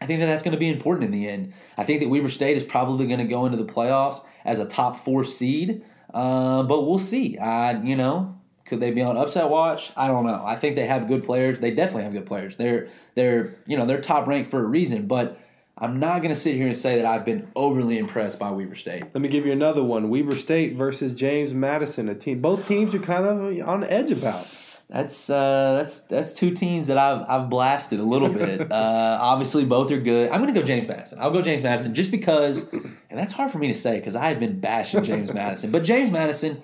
[0.00, 1.54] I think that that's going to be important in the end.
[1.76, 4.64] I think that Weber State is probably going to go into the playoffs as a
[4.64, 7.38] top four seed, uh, but we'll see.
[7.82, 9.92] You know, could they be on upset watch?
[9.96, 10.42] I don't know.
[10.44, 11.60] I think they have good players.
[11.60, 12.56] They definitely have good players.
[12.56, 15.38] They're they're you know they're top ranked for a reason, but
[15.76, 18.74] I'm not going to sit here and say that I've been overly impressed by Weber
[18.74, 19.04] State.
[19.14, 20.10] Let me give you another one.
[20.10, 22.40] Weber State versus James Madison, a team.
[22.40, 24.46] Both teams are kind of on the edge about.
[24.92, 28.60] That's uh, that's that's two teams that I've I've blasted a little bit.
[28.72, 30.30] uh, obviously, both are good.
[30.30, 31.18] I'm going to go James Madison.
[31.18, 34.26] I'll go James Madison just because, and that's hard for me to say because I
[34.26, 35.70] have been bashing James Madison.
[35.70, 36.62] But James Madison,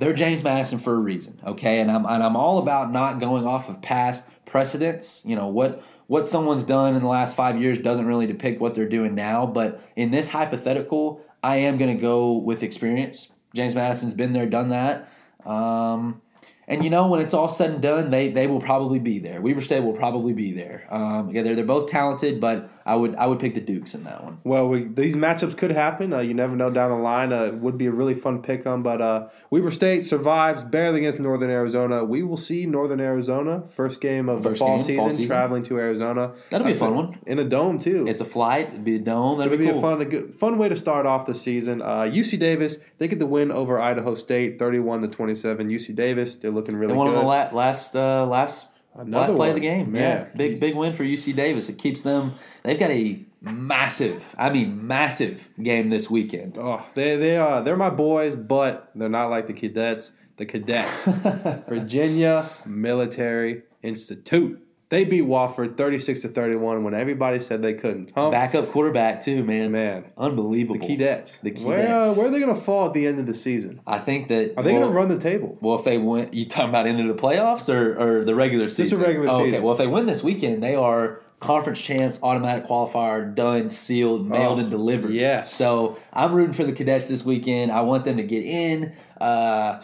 [0.00, 1.80] they're James Madison for a reason, okay?
[1.80, 5.22] And I'm and I'm all about not going off of past precedents.
[5.26, 8.74] You know what what someone's done in the last five years doesn't really depict what
[8.74, 9.46] they're doing now.
[9.46, 13.30] But in this hypothetical, I am going to go with experience.
[13.54, 15.12] James Madison's been there, done that.
[15.44, 16.20] Um,
[16.66, 19.40] and you know, when it's all said and done, they they will probably be there.
[19.40, 20.86] Weber State will probably be there.
[20.90, 24.04] Um, yeah, they're they're both talented, but I would I would pick the Dukes in
[24.04, 24.38] that one.
[24.44, 26.12] Well, we, these matchups could happen.
[26.12, 27.32] Uh, you never know down the line.
[27.32, 28.82] Uh, it would be a really fun pick 'em.
[28.82, 32.04] But uh, Weber State survives barely against Northern Arizona.
[32.04, 35.26] We will see Northern Arizona first game of First the fall game, season, fall season.
[35.26, 36.32] traveling to Arizona.
[36.50, 37.18] That'll be a fun one.
[37.26, 38.04] in a dome too.
[38.08, 39.38] It's a flight, it'd be a dome.
[39.38, 39.78] That'd It'll be, be cool.
[39.78, 41.82] a fun, a good, fun way to start off the season.
[41.82, 45.68] Uh, UC Davis, they get the win over Idaho State, thirty-one to twenty-seven.
[45.68, 47.20] UC Davis, they're looking really They won on good.
[47.22, 49.92] the la- last uh, last Another last play of the game.
[49.92, 50.02] Man.
[50.02, 51.68] Yeah, big big win for UC Davis.
[51.68, 52.34] It keeps them.
[52.64, 56.58] They've got a massive, I mean massive game this weekend.
[56.58, 60.12] Oh, they they are they're my boys, but they're not like the cadets.
[60.36, 61.04] The cadets,
[61.68, 64.66] Virginia Military Institute.
[64.90, 68.10] They beat Wofford thirty six to thirty one when everybody said they couldn't.
[68.14, 68.30] Huh?
[68.30, 69.70] Backup quarterback too, man.
[69.70, 70.80] man, Unbelievable.
[70.80, 71.38] the cadets.
[71.44, 73.80] The Where uh, where are they going to fall at the end of the season?
[73.86, 75.56] I think that Are they well, going to run the table?
[75.60, 78.98] Well, if they win, you talking about into the playoffs or, or the regular season?
[78.98, 79.60] the regular Oh, Okay.
[79.60, 84.58] Well, if they win this weekend, they are conference champs, automatic qualifier, done, sealed, mailed,
[84.58, 85.10] Oh, and delivered.
[85.12, 85.44] Yeah.
[85.46, 87.72] So I'm rooting for the cadets this weekend.
[87.72, 88.92] I want them to get in.
[89.20, 89.80] Uh,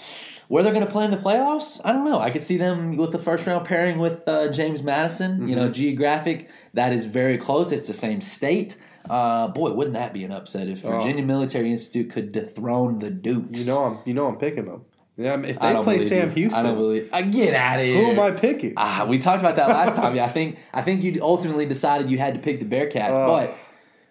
[0.48, 2.20] where they're going to play in the playoffs, I don't know.
[2.20, 5.40] I could see them with the first round pairing with uh, James Madison.
[5.48, 5.64] You Mm-hmm.
[5.64, 7.72] know, geographic that is very close.
[7.72, 8.76] It's the same state.
[9.10, 13.60] Uh, boy, wouldn't that be an upset if Virginia Military Institute could dethrone the Dukes?
[13.60, 13.62] Oh.
[13.62, 14.84] You know I'm you know I'm picking them.
[15.16, 16.34] Mean, if they play Sam you.
[16.34, 17.08] Houston, I don't believe.
[17.12, 17.94] Uh, get out of here.
[18.04, 18.74] who am I picking?
[18.76, 20.14] Ah, we talked about that last time.
[20.14, 23.26] Yeah, I think I think you ultimately decided you had to pick the Bearcats, Oh.
[23.26, 23.54] but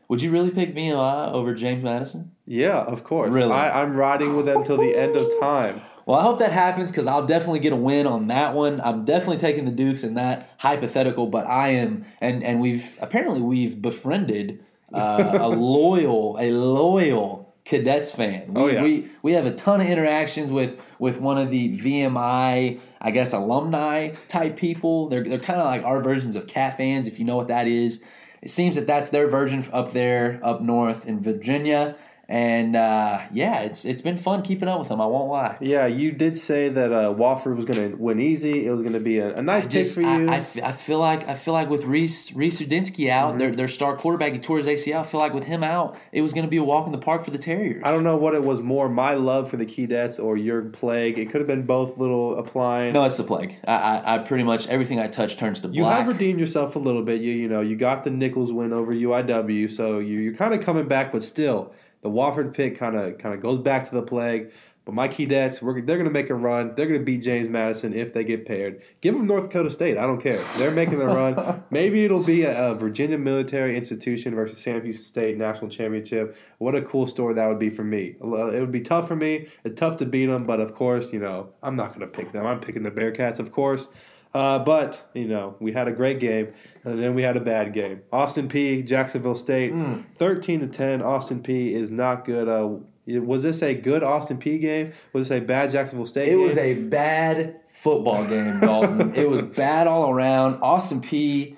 [0.08, 2.32] would you really pick VMI over James Madison?
[2.48, 3.32] yeah, of course.
[3.32, 3.52] Really?
[3.52, 5.82] I, I'm riding with them till the end of time.
[6.06, 8.80] Well, I hope that happens because I'll definitely get a win on that one.
[8.82, 13.42] I'm definitely taking the Dukes in that hypothetical, but I am, and and we've apparently
[13.42, 18.54] we've befriended uh, a loyal, a loyal cadets fan.
[18.56, 18.84] Oh, we, Oh, yeah.
[18.84, 23.34] we we have a ton of interactions with with one of the VMI, I guess,
[23.34, 25.10] alumni type people.
[25.10, 27.68] They're they're kind of like our versions of cat fans, if you know what that
[27.68, 28.04] is.
[28.42, 31.96] It seems that that's their version up there, up north in Virginia.
[32.28, 35.00] And uh, yeah, it's it's been fun keeping up with them.
[35.00, 35.58] I won't lie.
[35.62, 38.66] Yeah, you did say that uh, Wofford was going to win easy.
[38.66, 40.08] It was going to be a, a nice I pick for you.
[40.30, 43.38] I, I, f- I feel like I feel like with Reese Reese Udinsky out, Mm-hmm.
[43.40, 45.02] their their star quarterback, he tore his ACL.
[45.02, 46.98] I feel like with him out, it was going to be a walk in the
[46.98, 47.84] park for the Terriers.
[47.86, 51.20] I don't know what it was more, my love for the Keydets or your plague.
[51.20, 52.94] It could have been both little applying.
[52.94, 53.56] No, it's the plague.
[53.68, 56.00] I, I, I pretty much everything I touch turns to you black.
[56.00, 57.22] have redeemed yourself a little bit.
[57.22, 60.62] You you know you got the Nichols win over UIW, so you you're kind of
[60.62, 61.72] coming back, but still
[62.06, 64.52] the Wofford pick kind of kind of goes back to the plague.
[64.86, 66.76] But my Keydets, we're, they're going to make a run.
[66.76, 68.84] They're going to beat James Madison if they get paired.
[69.02, 69.98] Give them North Dakota State.
[69.98, 70.40] I don't care.
[70.58, 71.64] They're making the run.
[71.72, 76.38] Maybe it'll be a, a Virginia Military Institution versus Sam Houston State national championship.
[76.60, 78.16] What a cool story that would be for me.
[78.22, 79.48] It would be tough for me.
[79.64, 82.32] It's tough to beat them, but of course, you know, I'm not going to pick
[82.32, 82.46] them.
[82.46, 83.88] I'm picking the Bearcats, of course.
[84.36, 86.50] Uh, but you know, we had a great game,
[86.84, 88.02] and then we had a bad game.
[88.12, 90.02] Austin Peay, Jacksonville State, Hmm.
[90.18, 91.02] thirteen to ten.
[91.02, 92.50] Austin Peay is not good.
[92.50, 92.80] Uh,
[93.22, 94.92] was this a good Austin Peay game?
[95.14, 96.28] Was this a bad Jacksonville State?
[96.28, 96.42] It game?
[96.42, 99.16] was a bad football game, Dalton.
[99.16, 100.62] it was bad all around.
[100.62, 101.56] Austin Peay.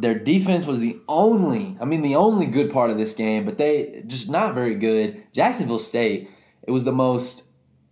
[0.00, 3.58] Their defense was the only, I mean, the only good part of this game, but
[3.58, 5.24] they just not very good.
[5.32, 6.30] Jacksonville State,
[6.62, 7.42] it was the most.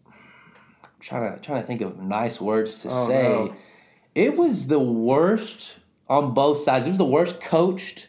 [0.07, 0.13] I'm
[1.01, 3.23] trying to trying to think of nice words to Oh, say.
[3.23, 3.55] no.
[4.17, 6.87] It was the worst on both sides.
[6.87, 8.09] It was the worst coached.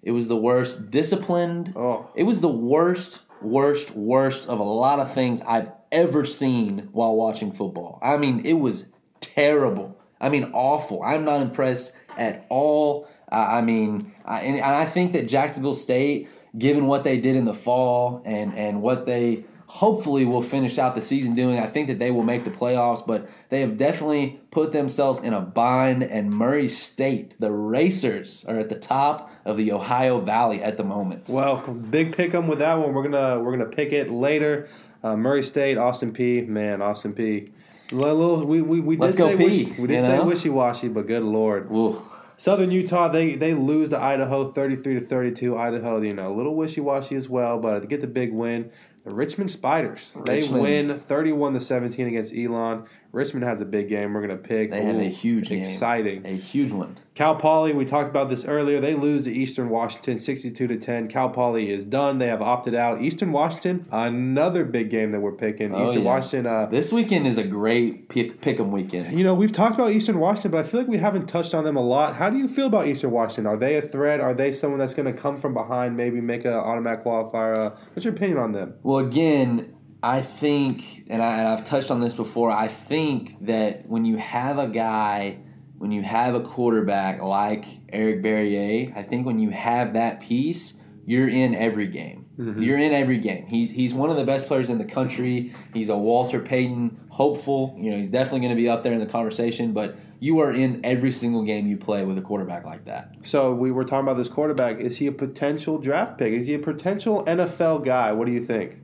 [0.00, 1.72] It was the worst disciplined.
[1.74, 2.08] Oh.
[2.14, 7.16] It was the worst, worst, worst of a lot of things I've ever seen while
[7.16, 7.98] watching football.
[8.00, 8.86] I mean, it was
[9.18, 10.00] terrible.
[10.20, 11.02] I mean, awful.
[11.02, 13.08] I'm not impressed at all.
[13.30, 17.34] Uh, I mean, I, and, and I think that Jacksonville State, given what they did
[17.34, 21.66] in the fall and and what they hopefully will finish out the season doing, I
[21.66, 23.06] think that they will make the playoffs.
[23.06, 26.02] But they have definitely put themselves in a bind.
[26.02, 30.84] And Murray State, the Racers, are at the top of the Ohio Valley at the
[30.84, 31.28] moment.
[31.28, 32.92] Well, big pick 'em with that one.
[32.92, 34.68] We're gonna we're gonna pick it later.
[35.02, 36.46] Uh, Murray State, Austin Peay.
[36.46, 37.50] Man, Austin Peay.
[37.92, 40.24] Little, we we, we did Let's go say wish- we did say know?
[40.24, 41.70] wishy washy, but good lord.
[41.72, 42.02] Ooh.
[42.36, 45.58] Southern Utah, they they lose to Idaho, thirty three to thirty two.
[45.58, 48.70] Idaho, you know, a little wishy washy as well, but to get the big win.
[49.04, 52.84] The Richmond Spiders, they win thirty one to seventeen against Elon.
[53.12, 54.14] Richmond has a big game.
[54.14, 54.70] We're gonna pick.
[54.70, 55.64] They have a huge game.
[55.64, 56.24] exciting.
[56.26, 56.96] A huge one.
[57.14, 58.80] Cal Poly, we talked about this earlier.
[58.80, 61.08] They lose to Eastern Washington 62 to 10.
[61.08, 62.18] Cal Poly is done.
[62.18, 63.02] They have opted out.
[63.02, 65.74] Eastern Washington, another big game that we're picking.
[65.74, 66.08] Oh, Eastern yeah.
[66.08, 69.18] Washington, uh, This weekend is a great pick pick 'em weekend.
[69.18, 71.64] you know, we've talked about Eastern Washington, but I feel like we haven't touched on
[71.64, 72.14] them a lot.
[72.14, 73.46] How do you feel about Eastern Washington?
[73.46, 74.20] Are they a threat?
[74.20, 77.58] Are they someone that's going to come from behind, maybe make an automatic qualifier?
[77.58, 78.74] Uh, what's your opinion on them?
[78.82, 82.50] Well, again, I think, and, I, and I've touched on this before.
[82.50, 85.38] I think that when you have a guy,
[85.78, 90.74] when you have a quarterback like Eric Barriere, I think when you have that piece,
[91.06, 92.26] you're in every game.
[92.38, 92.62] Mm-hmm.
[92.62, 93.46] You're in every game.
[93.46, 95.52] He's he's one of the best players in the country.
[95.74, 97.76] He's a Walter Payton hopeful.
[97.78, 99.72] You know, he's definitely going to be up there in the conversation.
[99.72, 103.14] But you are in every single game you play with a quarterback like that.
[103.24, 104.80] So we were talking about this quarterback.
[104.80, 106.32] Is he a potential draft pick?
[106.32, 108.12] Is he a potential NFL guy?
[108.12, 108.78] What do you think?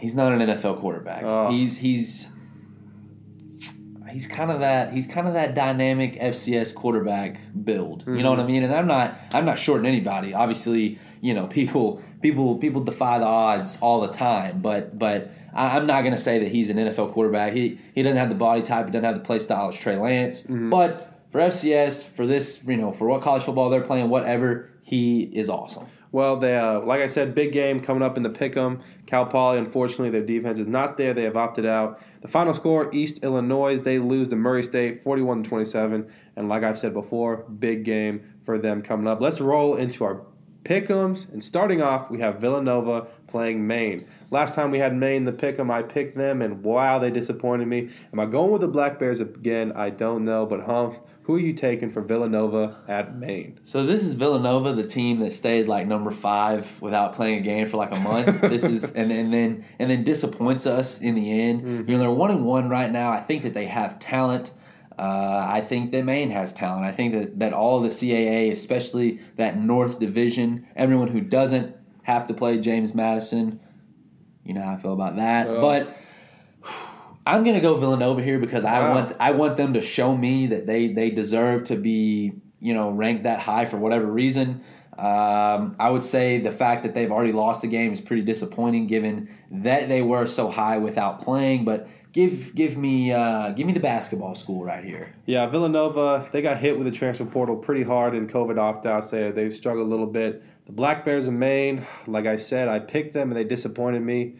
[0.00, 1.22] He's not an NFL quarterback.
[1.24, 1.50] Oh.
[1.50, 2.28] He's he's
[4.16, 8.04] he's kind of that he's kind of that dynamic FCS quarterback build.
[8.06, 8.52] You know what I mm-hmm.
[8.52, 8.62] mean?
[8.64, 10.32] And I'm not I'm not shorting anybody.
[10.32, 15.76] Obviously, you know people people people defy the odds all the time, but but I-
[15.76, 17.52] I'm not going to say that he's an NFL quarterback.
[17.52, 18.86] He he doesn't have the body type.
[18.86, 20.42] He doesn't have the play style as Trey Lance.
[20.42, 20.70] Mm-hmm.
[20.70, 25.22] But for FCS, for this you know for what college football they're playing, whatever, he
[25.22, 25.86] is awesome.
[26.16, 28.80] Well, they uh, like I said, big game coming up in the Pick'em.
[29.04, 31.12] Cal Poly, unfortunately, their defense is not there.
[31.12, 32.00] They have opted out.
[32.22, 33.78] The final score: East Illinois.
[33.78, 36.10] They lose to Murray State, forty-one to twenty-seven.
[36.36, 39.20] And like I've said before, big game for them coming up.
[39.20, 40.22] Let's roll into our
[40.64, 41.30] Pick'ems.
[41.34, 44.06] And starting off, we have Villanova playing Maine.
[44.30, 47.68] Last time we had Maine in the Pick'em, I picked them, and wow, they disappointed
[47.68, 47.90] me.
[48.14, 49.70] Am I going with the Black Bears again?
[49.72, 50.98] I don't know, but Humph.
[51.26, 53.58] Who are you taking for Villanova at Maine?
[53.64, 57.66] So this is Villanova, the team that stayed like number five without playing a game
[57.66, 58.40] for like a month.
[58.42, 61.62] this is and, and then and then disappoints us in the end.
[61.88, 63.10] You know they're one and one right now.
[63.10, 64.52] I think that they have talent.
[64.96, 66.84] Uh, I think that Maine has talent.
[66.84, 71.74] I think that, that all the CAA, especially that North Division, everyone who doesn't
[72.04, 73.58] have to play James Madison,
[74.44, 75.48] you know how I feel about that.
[75.48, 75.96] But
[77.26, 78.94] I'm gonna go Villanova here because I Wow.
[78.94, 82.90] want I want them to show me that they they deserve to be you know
[82.90, 84.60] ranked that high for whatever reason.
[84.96, 88.86] Um, I would say the fact that they've already lost the game is pretty disappointing,
[88.86, 91.64] given that they were so high without playing.
[91.66, 95.12] But give give me uh, give me the basketball school right here.
[95.26, 99.10] Yeah, Villanova, they got hit with the transfer portal pretty hard in COVID opt outs.
[99.10, 100.42] They, they've struggled a little bit.
[100.64, 104.36] The Black Bears of Maine, like I said, I picked them and they disappointed me.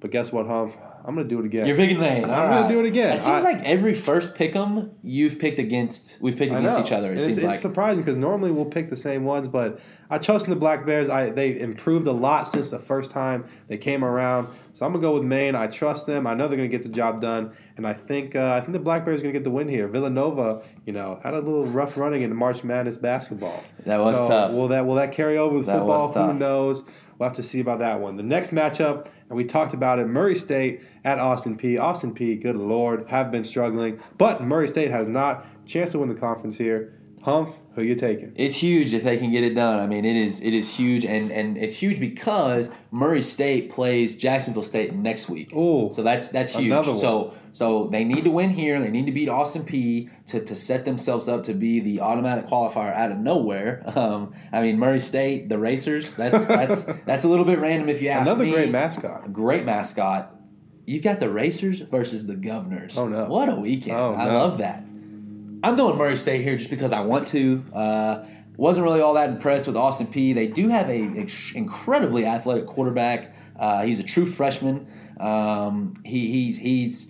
[0.00, 0.74] But guess what, Humph?
[1.04, 1.66] I'm going to do it again.
[1.66, 2.24] You're picking Maine.
[2.24, 3.16] I'm All gonna do it again.
[3.16, 6.18] It seems I- like every first pick 'em you've picked against.
[6.20, 7.08] We've picked against each other.
[7.08, 7.58] It And seems it's, like.
[7.58, 9.80] surprising because normally we'll pick the same ones, but
[10.10, 11.08] I trust in the Black Bears.
[11.08, 14.48] I they improved a lot since the first time they came around.
[14.74, 15.54] So I'm gonna go with Maine.
[15.54, 16.26] I trust them.
[16.26, 18.78] I know they're gonna get the job done, and I think uh, I think the
[18.78, 19.88] Black Bears are gonna get the win here.
[19.88, 23.62] Villanova, you know, had a little rough running in the March Madness basketball.
[23.86, 24.52] That was So tough.
[24.52, 26.12] Will that will that carry over with That football?
[26.12, 26.82] Who knows?
[27.20, 28.16] We'll have to see about that one.
[28.16, 31.78] The next matchup, and we talked about it, Murray State at Austin Peay.
[31.78, 32.40] Austin Peay.
[32.40, 36.56] Good lord, have been struggling, but Murray State has not chance to win the conference
[36.56, 36.94] here.
[37.22, 38.32] Humph, who you taking?
[38.34, 39.78] It's huge if they can get it done.
[39.78, 44.14] I mean, it is it is huge, and and it's huge because Murray State plays
[44.16, 45.52] Jacksonville State next week.
[45.54, 46.84] Ooh, so that's that's huge.
[46.84, 48.80] So so they need to win here.
[48.80, 52.46] They need to beat Austin Peay to, to set themselves up to be the automatic
[52.46, 53.84] qualifier out of nowhere.
[54.00, 56.14] Um, I mean, Murray State, the Racers.
[56.14, 58.52] That's that's that's a little bit random if you ask Another me.
[58.52, 59.32] great mascot.
[59.32, 60.34] Great mascot.
[60.86, 62.96] You've got the Racers versus the Governors.
[62.96, 63.26] Oh, no.
[63.26, 63.98] What a weekend!
[63.98, 64.34] Oh, I no.
[64.34, 64.84] love that.
[65.62, 67.64] I'm going Murray State here just because I want to.
[67.72, 68.24] Uh,
[68.56, 70.34] wasn't really all that impressed with Austin Peay.
[70.34, 73.34] They do have a ex- incredibly athletic quarterback.
[73.58, 74.86] Uh, he's a true freshman.
[75.18, 77.08] Um, he, he's he's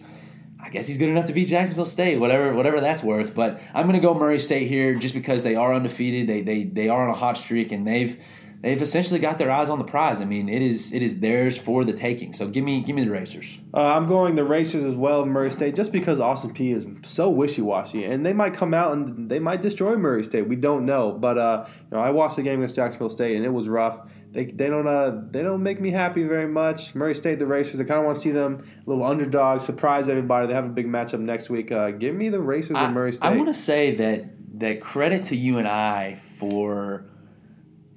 [0.63, 3.35] I guess he's good enough to beat Jacksonville State, whatever whatever that's worth.
[3.35, 6.27] But I'm going to go Murray State here just because they are undefeated.
[6.27, 8.21] They they they are on a hot streak and they've
[8.63, 10.21] they've essentially got their eyes on the prize.
[10.21, 12.33] I mean, it is it is theirs for the taking.
[12.33, 13.61] So give me give me the Racers.
[13.75, 17.31] Uh, I'm going the Racers as well, Murray State, just because Austin Peay is so
[17.31, 20.49] wishy washy, and they might come out and they might destroy Murray State.
[20.49, 23.45] We don't know, but uh, you know, I watched the game against Jacksonville State, and
[23.45, 24.09] it was rough.
[24.33, 26.95] They, they don't uh, they don't make me happy very much.
[26.95, 30.09] Murray State, the Racers, I kind of want to see them a little underdog, surprise
[30.09, 30.47] everybody.
[30.47, 31.73] They have a big matchup next week.
[31.73, 33.27] Uh, give me the Racers I, and Murray State.
[33.27, 34.27] I want to say that
[34.61, 37.07] that credit to you and I for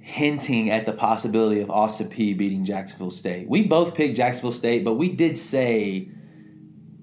[0.06, 3.48] hinting at the possibility of Austin Peay beating Jacksonville State.
[3.48, 6.08] We both picked Jacksonville State, but we did say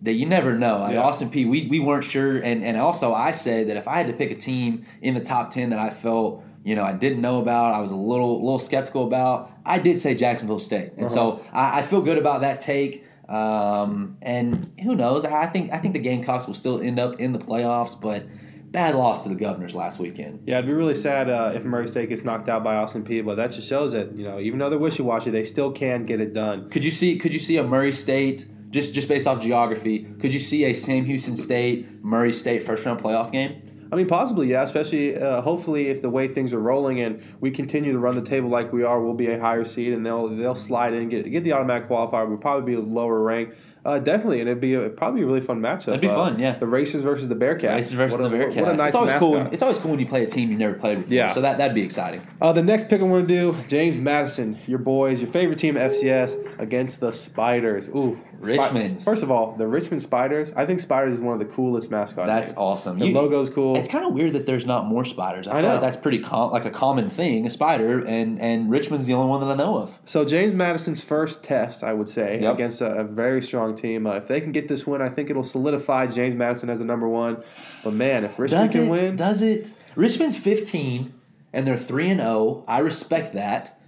[0.03, 0.77] that you never know.
[0.77, 1.01] Like Yeah.
[1.01, 4.05] Austin Peay, we, we weren't sure, and and also I said that if I had
[4.05, 7.21] to pick a team in the top ten that I felt you know I didn't
[7.21, 9.51] know about, I was a little little skeptical about.
[9.65, 13.03] I did say Jacksonville State, and so I, I feel good about that take.
[13.27, 15.25] Um, and who knows?
[15.25, 18.25] I think I think the Gamecocks will still end up in the playoffs, but
[18.71, 20.43] bad loss to the Governors last weekend.
[20.45, 23.23] Yeah, it'd be really sad uh, if Murray State gets knocked out by Austin Peay.
[23.23, 26.05] But that just shows that you know even though they're wishy washy, they still can
[26.05, 26.69] get it done.
[26.69, 27.17] Could you see?
[27.17, 30.05] Could you see a Murray State just just based off geography?
[30.19, 33.61] Could you see a Sam Houston State Murray State first round playoff game?
[33.91, 34.63] I mean, possibly, yeah.
[34.63, 38.21] Especially, uh, hopefully, if the way things are rolling and we continue to run the
[38.21, 41.29] table like we are, we'll be a higher seed and they'll they'll slide in get
[41.29, 42.27] get the automatic qualifier.
[42.27, 43.57] We'll probably be a lower ranked.
[43.83, 45.89] Uh, definitely, and it'd be a, probably a really fun matchup.
[45.89, 46.57] It'd be Uh, fun, yeah.
[46.57, 47.75] The Racers versus the Bearcats.
[47.75, 48.61] Races versus What a- the Bearcats.
[48.61, 49.31] What a nice it's always cool.
[49.31, 49.45] mascot.
[49.45, 51.13] When, it's always cool when you play a team you've never played before.
[51.13, 51.27] Yeah.
[51.29, 52.21] So that that'd be exciting.
[52.39, 55.75] Uh, the next pick I'm going to do, James Madison, your boys, your favorite team,
[55.75, 57.89] FCS, against the Spiders.
[57.89, 59.01] Ooh, Spi- Richmond.
[59.03, 60.53] First of all, the Richmond Spiders.
[60.55, 62.27] I think Spiders is one of the coolest mascots.
[62.27, 62.57] That's names.
[62.59, 62.99] awesome.
[62.99, 63.75] The You- logo's cool.
[63.77, 65.47] It's kind of weird that there's not more spiders.
[65.47, 65.67] I, I feel know.
[65.75, 69.27] like that's pretty com- like a common thing, a spider, and and Richmond's the only
[69.29, 69.99] one that I know of.
[70.05, 72.53] So James Madison's first test, I would say, Yep.
[72.53, 74.07] against a, a very strong strong team.
[74.07, 76.85] Uh, if they can get this win, I think it'll solidify James Madison as the
[76.85, 77.43] number one.
[77.83, 78.89] But man, if Richmond Does can it?
[78.89, 79.71] win, Does it?
[79.95, 81.13] Richmond's 15
[81.53, 82.63] and they're 3 and 0.
[82.67, 83.80] I respect that.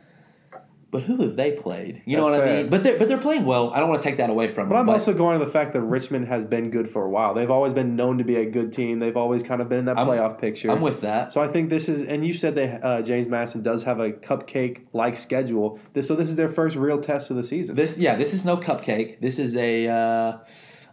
[0.94, 2.04] But who have they played?
[2.06, 2.70] You know That's what I mean?
[2.70, 3.74] But they're but they're playing well.
[3.74, 4.70] I don't want to take that away from them.
[4.70, 4.90] But them.
[4.90, 7.34] I'm also going to the fact that Richmond has been good for a while.
[7.34, 9.00] They've always been known to be a good team.
[9.00, 10.70] They've always kind of been in that I'm- playoff picture.
[10.70, 11.34] I'm with that.
[11.34, 14.12] So I think this is, and you said they uh, James Madison does have a
[14.12, 15.80] cupcake-like schedule.
[15.94, 17.76] This, so this is their first real test of the season.
[17.76, 19.20] This yeah, this is no cupcake.
[19.20, 20.38] This is a uh,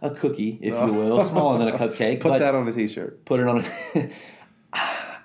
[0.01, 2.19] a cookie, if you will, smaller than a cupcake.
[2.21, 3.23] Put but that on a T-shirt.
[3.23, 3.59] put it on.
[3.59, 4.09] A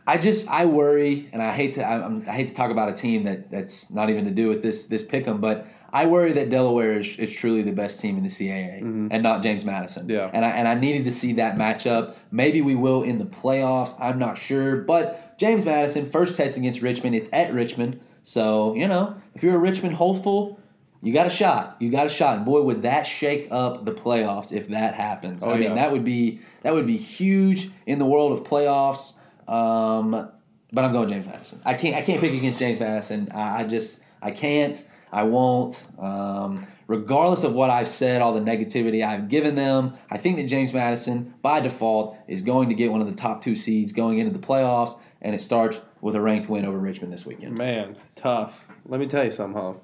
[0.06, 2.88] I just I worry, and I hate to I, I'm, I hate to talk about
[2.88, 6.32] a team that that's not even to do with this this pick'em, but I worry
[6.32, 8.80] that Delaware is, is truly the best team in the CAA
[9.10, 10.02] and not James Madison.
[10.02, 10.12] Mm-hmm.
[10.12, 10.30] Yeah.
[10.32, 12.14] and I and I needed to see that matchup.
[12.30, 13.94] Maybe we will in the playoffs.
[14.00, 17.16] I'm not sure, but James Madison first test against Richmond.
[17.16, 20.60] It's at Richmond, so you know if you're a Richmond hopeful.
[21.02, 21.76] You got a shot.
[21.78, 22.38] You got a shot.
[22.38, 25.44] And boy, would that shake up the playoffs if that happens.
[25.44, 25.74] Oh, I mean, yeah.
[25.74, 29.12] that would be that would be huge in the world of playoffs.
[29.48, 30.30] Um,
[30.72, 31.62] but I'm going James Madison.
[31.64, 33.30] I can't I can't pick against James Madison.
[33.32, 34.82] I, I just I can't.
[35.12, 35.82] I won't.
[35.98, 40.44] Um, regardless of what I've said, all the negativity I've given them, I think that
[40.44, 44.18] James Madison, by default, is going to get one of the top two seeds going
[44.18, 47.56] into the playoffs, and it starts with a ranked win over Richmond this weekend.
[47.56, 48.64] Man, tough.
[48.84, 49.74] Let me tell you something, huh?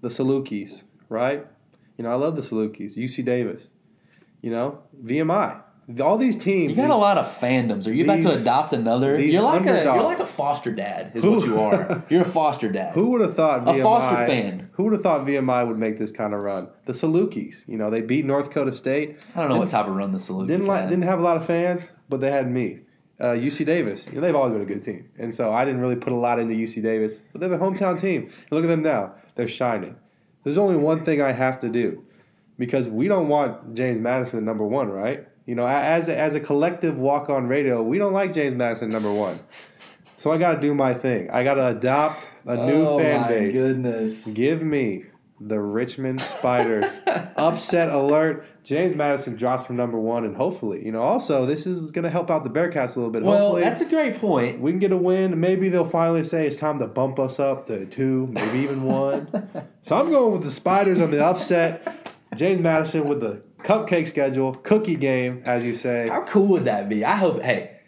[0.00, 1.46] The Salukis, right?
[1.96, 2.96] You know, I love the Salukis.
[2.96, 3.70] UC Davis,
[4.40, 5.60] you know, VMI.
[6.00, 6.70] All these teams.
[6.70, 7.88] You got a lot of fandoms.
[7.88, 9.20] Are you about to adopt another?
[9.20, 9.84] You're like a underdogs.
[9.96, 12.04] you're like a foster dad, is Who- what you are.
[12.08, 12.94] You're a foster dad.
[12.94, 14.70] Who would have thought A Foster fan.
[14.72, 16.68] Who would have thought VMI would make this kind of run?
[16.86, 19.24] The Salukis, you know, they beat North Dakota State.
[19.34, 21.36] I don't know what type of run the Salukis Didn't like, didn't have a lot
[21.36, 22.80] of fans, but they had me.
[23.20, 25.80] Uh, UC Davis, you know, they've always been a good team, and so I didn't
[25.80, 28.22] really put a lot into UC Davis, but they're the hometown team.
[28.22, 29.94] And look at them now; they're shining.
[30.42, 32.02] There's only one thing I have to do,
[32.58, 35.28] because we don't want James Madison at number one, right?
[35.46, 38.90] You know, as a, as a collective walk on radio, we don't like James Madison
[38.90, 39.40] number one.
[40.18, 41.30] So I got to do my thing.
[41.30, 43.52] I got to adopt a new oh fan my base.
[43.52, 44.26] goodness.
[44.28, 45.06] Give me
[45.40, 46.84] the Richmond Spiders.
[47.36, 48.46] Upset alert.
[48.62, 52.10] James Madison drops from number one, and hopefully, you know, also this is going to
[52.10, 53.24] help out the Bearcats a little bit.
[53.24, 54.60] Well, hopefully, that's a great point.
[54.60, 55.40] we can get a win.
[55.40, 59.26] Maybe they'll finally say it's time to bump us up to two, maybe even one.
[59.82, 62.14] so I'm going with the Spiders on the upset.
[62.36, 66.08] James Madison with the cupcake schedule, cookie game, as you say.
[66.08, 67.04] How cool would that be?
[67.04, 67.42] I hope.
[67.42, 67.78] Hey,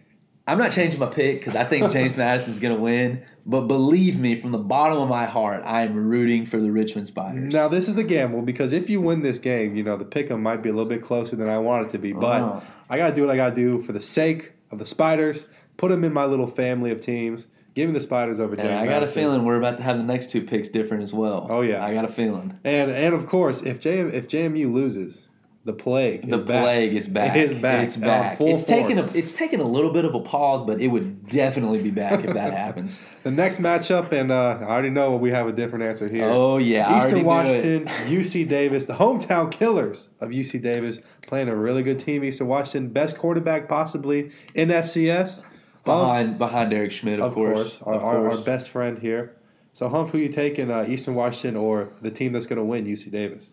[0.47, 3.25] I'm not changing my pick because I think James Madison's going to win.
[3.47, 7.07] But believe me, from the bottom of my heart, I am rooting for the Richmond
[7.07, 7.53] Spiders.
[7.53, 10.41] Now this is a gamble because if you win this game, you know the pick'em
[10.41, 12.13] might be a little bit closer than I want it to be.
[12.13, 12.63] But Oh.
[12.91, 15.45] I got to do what I got to do for the sake of the Spiders.
[15.77, 17.47] Put them in my little family of teams.
[17.75, 18.69] Give me the Spiders over James.
[18.69, 21.13] and I got a feeling we're about to have the next two picks different as
[21.13, 21.49] well.
[21.51, 21.85] Oh, yeah.
[21.85, 22.57] I got a feeling.
[22.63, 25.27] And and of course, if JM if JMU loses,
[25.65, 26.63] the plague The is back.
[26.63, 27.37] plague is back.
[27.37, 27.85] It is back.
[27.85, 28.41] It's back.
[28.41, 31.83] It's taken a it's taken a little bit of a pause, but it would definitely
[31.83, 33.01] be back if that happens.
[33.25, 36.29] The next matchup, and uh, I already know we have a different answer here.
[36.29, 37.85] Oh yeah, Eastern Washington.
[38.07, 42.23] UC Davis, the hometown killers of UC Davis, playing a really good team.
[42.23, 45.43] Eastern Washington, best quarterback possibly in FCS.
[45.87, 48.39] behind behind Eric Schmid, of, of course, our, of our, course.
[48.39, 49.37] our best friend here.
[49.73, 52.85] So, Humph, who you taking, uh, Eastern Washington or the team that's going to win,
[52.87, 53.47] UC Davis?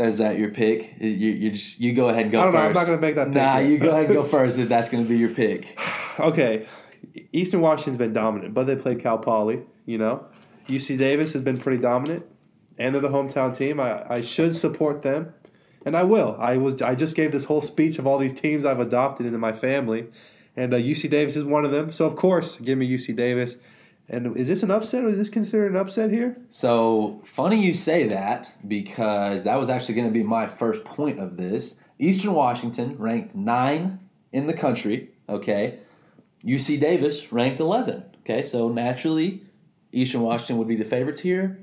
[0.00, 0.94] Is that your pick?
[1.00, 2.62] You, you just you go ahead and go I don't first.
[2.62, 3.70] know, I'm not gonna make that pick Nah, yet.
[3.70, 5.78] you go ahead and go first if that's going to be your pick.
[6.18, 6.66] Okay,
[7.32, 9.60] Eastern Washington's been dominant, but they played Cal Poly.
[9.86, 10.26] You know,
[10.68, 12.24] UC Davis has been pretty dominant,
[12.78, 13.80] and they're the hometown team.
[13.80, 15.34] I, I should support them,
[15.84, 16.36] and I will.
[16.38, 19.38] I was I just gave this whole speech of all these teams I've adopted into
[19.38, 20.06] my family,
[20.56, 21.90] and uh, UC Davis is one of them.
[21.92, 23.56] So of course, give me UC Davis.
[24.10, 26.36] And is this an upset, or is this considered an upset here?
[26.50, 31.20] So funny you say that because that was actually going to be my first point
[31.20, 31.78] of this.
[32.00, 34.00] Eastern Washington ranked nine
[34.32, 35.10] in the country.
[35.28, 35.78] Okay,
[36.44, 38.02] UC Davis ranked eleven.
[38.22, 39.44] Okay, so naturally,
[39.92, 41.60] Eastern Washington would be the favorites here.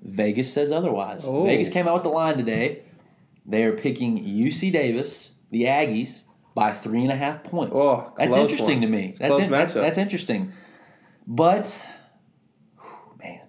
[0.00, 1.26] Vegas says otherwise.
[1.26, 1.44] Oh.
[1.44, 2.82] Vegas came out with the line today.
[3.44, 6.24] They are picking UC Davis, the Aggies,
[6.54, 7.74] by three and a half points.
[7.76, 8.88] Oh, that's interesting one.
[8.90, 9.14] to me.
[9.18, 10.52] That's, in- that's that's interesting.
[11.26, 11.80] But
[12.80, 13.46] whew, man,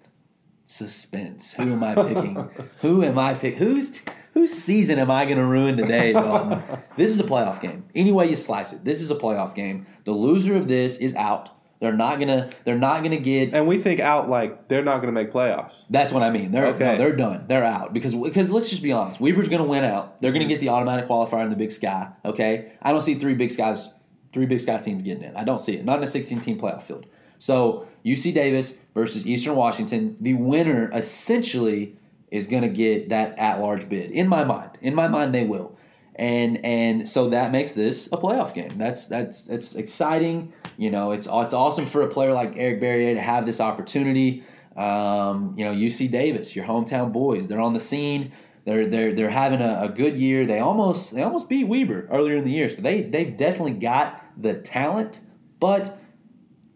[0.65, 1.53] suspense.
[1.53, 2.49] Who am I picking?
[2.81, 3.59] Who am I picking?
[3.59, 4.01] Who's
[4.33, 6.63] whose season am I going to ruin today, Dalton?
[6.97, 7.85] this is a playoff game.
[7.95, 9.85] Any way you slice it, this is a playoff game.
[10.05, 11.49] The loser of this is out.
[11.79, 12.49] They're not gonna.
[12.63, 13.53] They're not gonna get.
[13.53, 15.73] And we think out like they're not going to make playoffs.
[15.89, 16.51] That's what I mean.
[16.51, 16.93] They're Okay.
[16.93, 17.43] no, they're done.
[17.47, 19.19] They're out because because let's just be honest.
[19.19, 20.21] Weber's going to win out.
[20.21, 20.61] They're going to mm-hmm.
[20.61, 22.07] get the automatic qualifier in the Big Sky.
[22.23, 23.93] Okay, I don't see three Big Skies,
[24.31, 25.35] three Big Sky teams getting in.
[25.35, 25.83] I don't see it.
[25.83, 27.05] Not in a 16 team playoff field.
[27.43, 30.15] So UC Davis versus Eastern Washington.
[30.21, 31.97] The winner essentially
[32.31, 34.11] is going to get that at large bid.
[34.11, 35.77] In my mind, in my mind, they will,
[36.15, 38.77] and and so that makes this a playoff game.
[38.77, 40.53] That's that's it's exciting.
[40.77, 44.45] You know, it's it's awesome for a player like Eric Barriere to have this opportunity.
[44.77, 48.31] Um, you know, UC Davis, your hometown boys, they're on the scene.
[48.63, 50.45] They're they're they're having a, a, good year.
[50.45, 54.23] They almost they almost beat Weber earlier in the year, so they they've definitely got
[54.41, 55.19] the talent.
[55.59, 55.99] But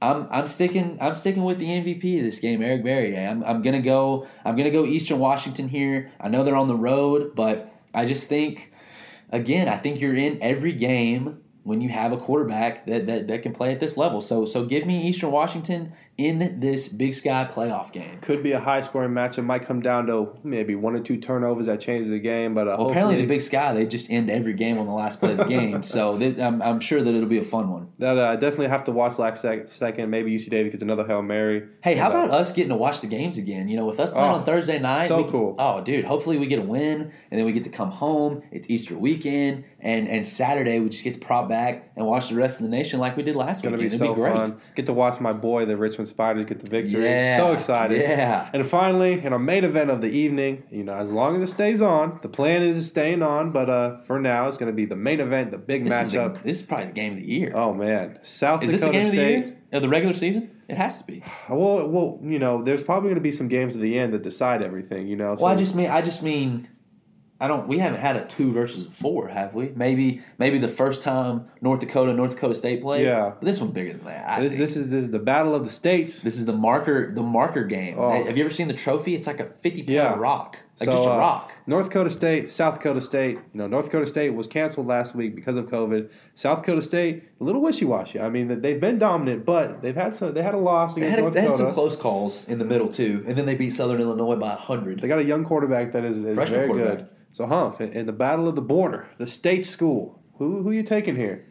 [0.01, 3.29] I'm I'm sticking I'm sticking with the MVP of this game, Eric Barriere.
[3.29, 6.11] I'm I'm gonna go I'm gonna go Eastern Washington here.
[6.19, 8.71] I know they're on the road, but I just think
[9.31, 13.41] again I think you're in every game when you have a quarterback that, that, that
[13.41, 14.21] can play at this level.
[14.21, 18.18] So so give me Eastern Washington in this Big Sky playoff game.
[18.22, 19.39] Could be a high scoring matchup.
[19.39, 22.55] It might come down to maybe one or two turnovers that changes the game.
[22.55, 25.20] But uh, well, apparently the Big Sky they just end every game on the last
[25.20, 25.84] play of the game.
[25.84, 27.89] so they, I'm, I'm sure that it'll be a fun one.
[27.99, 30.09] That uh, definitely have to watch last second.
[30.09, 31.68] Maybe UC Davis gets another hail mary.
[31.84, 33.68] Hey, how about us getting to watch the games again?
[33.68, 35.09] You know, with us playing oh, on Thursday night.
[35.09, 35.55] So we, cool.
[35.59, 36.05] Oh, dude.
[36.05, 38.41] Hopefully we get a win and then we get to come home.
[38.51, 42.36] It's Easter weekend and and Saturday we just get to prop back and watch the
[42.36, 43.74] rest of the nation like we did last week.
[43.74, 44.36] It'd so be great.
[44.36, 44.61] Fun.
[44.76, 47.03] Get to watch my boy, the Richmond Spiders, get the victory.
[47.03, 48.01] Yeah, so excited.
[48.01, 48.49] Yeah.
[48.53, 51.51] And finally, in our main event of the evening, you know, as long as it
[51.53, 54.86] stays on, the plan is staying on, but uh, for now, it's going to be
[54.86, 56.36] the main event, the big this matchup.
[56.36, 57.53] Is a, this is probably the game of the year.
[57.55, 60.14] Oh man, South is Dakota this the game State, of the year of the regular
[60.14, 60.51] season?
[60.68, 61.24] It has to be.
[61.49, 64.22] Well, well, you know, there's probably going to be some games at the end that
[64.22, 65.08] decide everything.
[65.08, 65.36] You know.
[65.36, 66.68] So well, I just mean, I just mean
[67.39, 67.67] I don't.
[67.67, 69.71] We haven't had a two versus a four, have we?
[69.75, 73.05] Maybe maybe the first time North Dakota North Dakota State played.
[73.05, 74.41] Yeah, but this one's bigger than that.
[74.41, 76.21] This, this, is this is the battle of the states.
[76.21, 77.99] This is the marker the marker game.
[77.99, 78.09] Oh.
[78.09, 79.13] Have you ever seen the trophy?
[79.13, 80.15] It's like a fifty pound yeah.
[80.15, 81.47] rock, like so, just a uh.
[81.65, 83.36] North Dakota State, South Dakota State.
[83.36, 86.09] You know, North Dakota State was canceled last week because of COVID.
[86.36, 88.19] South Dakota State a little wishy washy.
[88.19, 90.34] I mean, they've been dominant, but they've had some.
[90.34, 91.63] They had a loss against they had, North they Dakota.
[91.63, 94.51] had some close calls in the middle too, and then they beat Southern Illinois by
[94.51, 95.01] hundred.
[95.01, 97.09] They got a young quarterback that is, is very good.
[97.32, 100.84] So, Humph, in the battle of the border, the state school, who who are you
[100.84, 101.45] taking here?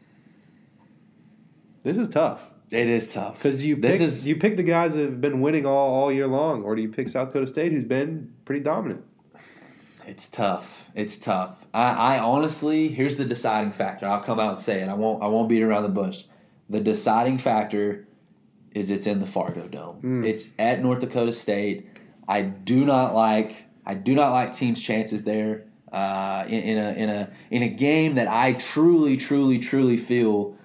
[1.83, 2.41] This is tough.
[2.71, 5.41] It is tough because you this pick, is you pick the guys that have been
[5.41, 8.63] winning all, all year long, or do you pick South Dakota State, who's been pretty
[8.63, 9.05] dominant?
[10.07, 10.85] It's tough.
[10.95, 11.67] It's tough.
[11.75, 14.07] I, I honestly, here's the deciding factor.
[14.07, 14.89] I'll come out and say it.
[14.89, 15.23] I won't.
[15.23, 16.25] I won't beat around the bush.
[16.71, 18.07] The deciding factor
[18.73, 20.01] is it's in the Fargo Dome.
[20.03, 20.27] Mm.
[20.27, 21.89] It's at North Dakota State.
[22.29, 23.65] I do not like.
[23.85, 27.69] I do not like teams' chances there uh, in, in, a in a in a
[27.69, 30.56] game that I truly, truly, truly feel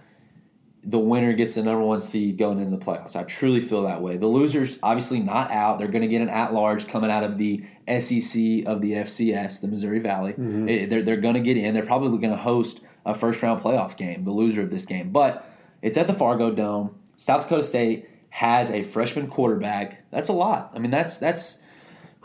[0.83, 3.15] the winner gets the number one seed going into the playoffs.
[3.15, 4.17] I truly feel that way.
[4.17, 5.77] The losers obviously not out.
[5.77, 9.61] They're going to get an at large coming out of the SEC of the FCS,
[9.61, 10.33] the Missouri Valley.
[10.33, 10.69] Mm-hmm.
[10.69, 11.73] It, they're they're going to get in.
[11.73, 14.23] They're probably going to host a first round playoff game.
[14.23, 15.47] The loser of this game, but
[15.81, 16.95] it's at the Fargo Dome.
[17.15, 20.09] South Dakota State has a freshman quarterback.
[20.09, 20.71] That's a lot.
[20.73, 21.59] I mean, that's that's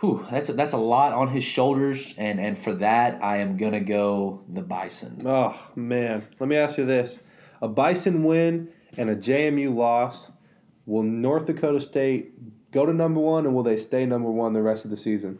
[0.01, 3.57] whew, that's a, that's a lot on his shoulders, and and for that, I am
[3.59, 5.23] gonna go the Bison.
[5.27, 7.19] Oh man, let me ask you this:
[7.61, 10.31] a Bison win and a JMU loss.
[10.87, 14.63] Will North Dakota State go to number one, and will they stay number one the
[14.63, 15.39] rest of the season?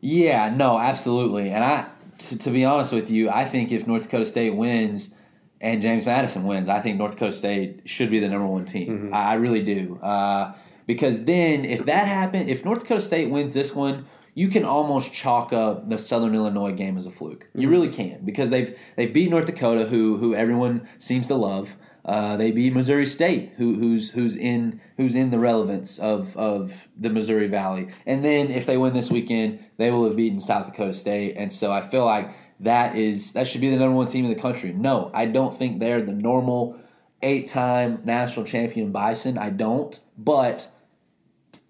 [0.00, 1.50] Yeah, no, absolutely.
[1.50, 1.86] And I,
[2.18, 5.14] to, to be honest with you, I think if North Dakota State wins
[5.60, 8.88] and James Madison wins, I think North Dakota State should be the number one team.
[8.88, 9.14] Mm-hmm.
[9.14, 9.98] I, I, really do.
[10.00, 10.54] Uh,
[10.86, 14.06] because then, if that happened, if North Dakota State wins this one,
[14.40, 17.46] you can almost chalk up the Southern Illinois game as a fluke.
[17.54, 21.76] You really can because they've they've beat North Dakota, who who everyone seems to love.
[22.06, 26.88] Uh, they beat Missouri State, who, who's who's in who's in the relevance of of
[26.98, 27.88] the Missouri Valley.
[28.06, 31.34] And then if they win this weekend, they will have beaten South Dakota State.
[31.36, 34.30] And so I feel like that is that should be the number one team in
[34.32, 34.72] the country.
[34.72, 36.80] No, I don't think they're the normal
[37.20, 39.36] eight time national champion Bison.
[39.36, 40.69] I don't, but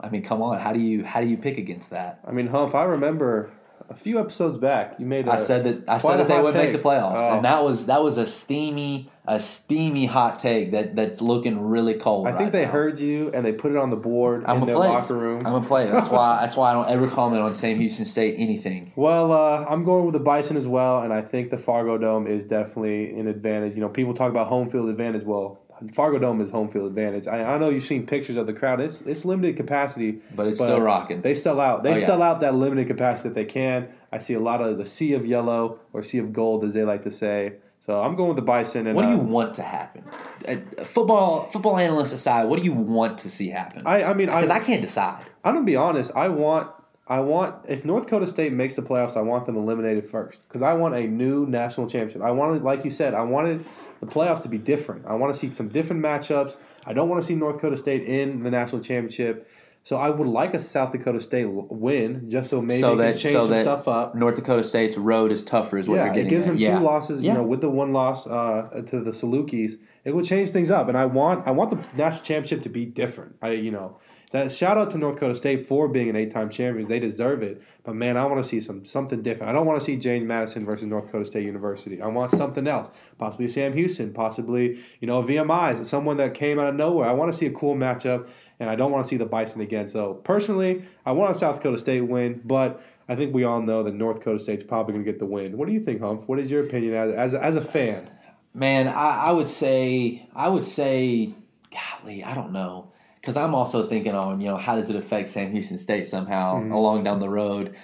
[0.03, 2.21] I mean, come on, how do you how do you pick against that?
[2.27, 3.51] I mean, Humph, I remember
[3.91, 5.27] a few episodes back, you made.
[5.27, 6.71] A, I said that I said that they would take.
[6.71, 7.37] make the playoffs, oh.
[7.37, 11.95] and that was that was a steamy a steamy hot take that that's looking really
[11.95, 12.29] cold.
[12.29, 12.71] I think they now.
[12.71, 14.89] heard you and they put it on the board I'm in their play.
[14.89, 15.39] locker room.
[15.39, 15.91] I'm gonna play.
[15.91, 18.93] That's why that's why I don't ever comment on Sam Houston State anything.
[18.97, 22.27] Well, uh, I'm going with the Bison as well, and I think the Fargo Dome
[22.27, 23.75] is definitely an advantage.
[23.75, 25.25] You know, people talk about home field advantage.
[25.25, 25.60] Well,
[25.93, 27.27] Fargo Dome is home field advantage.
[27.27, 28.81] I, I, know you've seen pictures of the crowd.
[28.81, 31.23] It's it's limited capacity, but it's but still rocking.
[31.23, 31.83] They sell out.
[31.83, 32.07] They oh, yeah.
[32.07, 33.89] sell out that limited capacity that they can.
[34.13, 36.85] I see a lot of the sea of yellow or sea of gold, as they
[36.85, 37.55] like to say.
[37.87, 38.87] So I'm going with the Bison.
[38.87, 40.05] And what do you uh, want to happen?
[40.47, 43.87] Uh, football football analysts aside, what do you want to see happen?
[43.87, 45.25] I, I mean, because I, I can't decide.
[45.45, 46.11] I'm gonna be honest.
[46.15, 46.71] I want
[47.11, 50.63] I want if North Dakota State makes the playoffs, I want them eliminated first because
[50.63, 52.23] I want a new national championship.
[52.23, 53.65] I wanted, like you said, I wanted
[54.01, 55.07] the playoffs to be different.
[55.07, 56.57] I want to see some different matchups.
[56.87, 59.49] I don't want to see North Dakota State in the national championship.
[59.83, 63.13] So I would like a South Dakota State win, just so maybe so they that
[63.13, 64.15] can change so some stuff up.
[64.15, 66.27] North Dakota State's road is tougher, is what yeah, you're getting.
[66.27, 66.53] it gives at.
[66.53, 66.79] them yeah.
[66.79, 67.23] two losses.
[67.23, 67.33] Yeah.
[67.33, 70.89] You know, with the one loss uh, to the Salukis, it will change things up.
[70.89, 73.37] And I want I want the national championship to be different.
[73.41, 73.99] I you know
[74.31, 76.89] that shout out to North Dakota State for being an eight time champion.
[76.89, 77.63] They deserve it.
[77.83, 79.51] But man, I want to see some something different.
[79.51, 82.01] I don't want to see James Madison versus North Dakota State University.
[82.01, 82.91] I want something else.
[83.19, 84.13] Possibly Sam Houston.
[84.13, 87.09] Possibly you know VMI, someone that came out of nowhere.
[87.09, 88.29] I want to see a cool matchup.
[88.61, 89.89] And I don't want to see the Bison again.
[89.89, 93.83] So personally, I want a South Dakota State win, but I think we all know
[93.83, 95.57] that North Dakota State's probably going to get the win.
[95.57, 96.29] What do you think, Humph?
[96.29, 98.11] What is your opinion as as, as a fan?
[98.53, 101.33] Man, I, I would say I would say,
[101.73, 105.29] golly, I don't know, because I'm also thinking on you know how does it affect
[105.29, 106.73] Sam Houston State somehow Mm-hmm.
[106.73, 107.77] along down the road,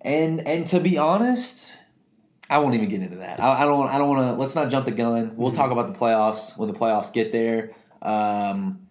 [0.00, 1.76] and and to be honest,
[2.50, 3.40] I won't even get into that.
[3.40, 4.40] I, I don't I don't want to.
[4.40, 5.36] Let's not jump the gun.
[5.36, 5.56] We'll Mm-hmm.
[5.60, 7.72] talk about the playoffs when the playoffs get there.
[8.02, 8.86] Um,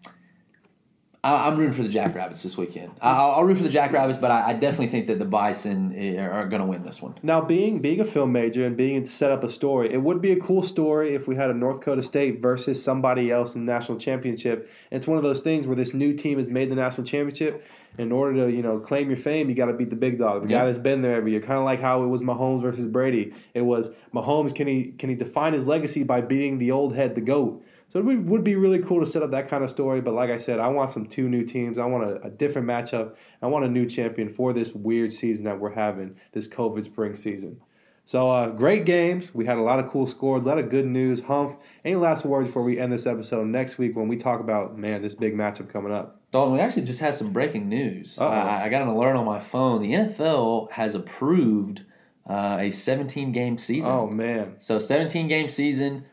[1.23, 2.91] I, I'm rooting for the Jackrabbits this weekend.
[3.01, 5.93] I, I'll, I'll root for the Jackrabbits, but I, I definitely think that the Bison
[5.95, 7.15] eh, are, going to win this one.
[7.23, 10.21] Now, being being a film major and being to set up a story, it would
[10.21, 13.65] be a cool story if we had a North Dakota State versus somebody else in
[13.65, 14.69] the national championship.
[14.91, 17.65] It's one of those things where this new team has made the national championship.
[17.95, 20.47] In order to you know claim your fame, you got to beat the big dog,
[20.47, 20.61] the Yeah.
[20.61, 21.41] guy that's been there every year.
[21.41, 23.33] Kind of like how it was Mahomes versus Brady.
[23.53, 24.53] It was Mahomes.
[24.55, 27.63] Can he can he define his legacy by beating the old head, the goat?
[27.93, 30.01] So it would, be really cool to set up that kind of story.
[30.01, 31.77] But like I said, I want some two new teams.
[31.77, 33.13] I want a, a different matchup.
[33.39, 37.13] I want a new champion for this weird season that we're having, this COVID spring
[37.13, 37.61] season.
[38.05, 39.35] So uh, great games.
[39.35, 41.21] We had a lot of cool scores, a lot of good news.
[41.21, 44.75] Humph, any last words before we end this episode next week when we talk about
[44.75, 46.19] man this big matchup coming up?
[46.31, 48.17] Dalton, we actually just had some breaking news.
[48.63, 49.83] I got an alert on my phone.
[49.83, 51.83] The NFL has approved
[52.25, 53.91] uh, a 17 game season.
[53.91, 56.05] Oh man, So 17 game season,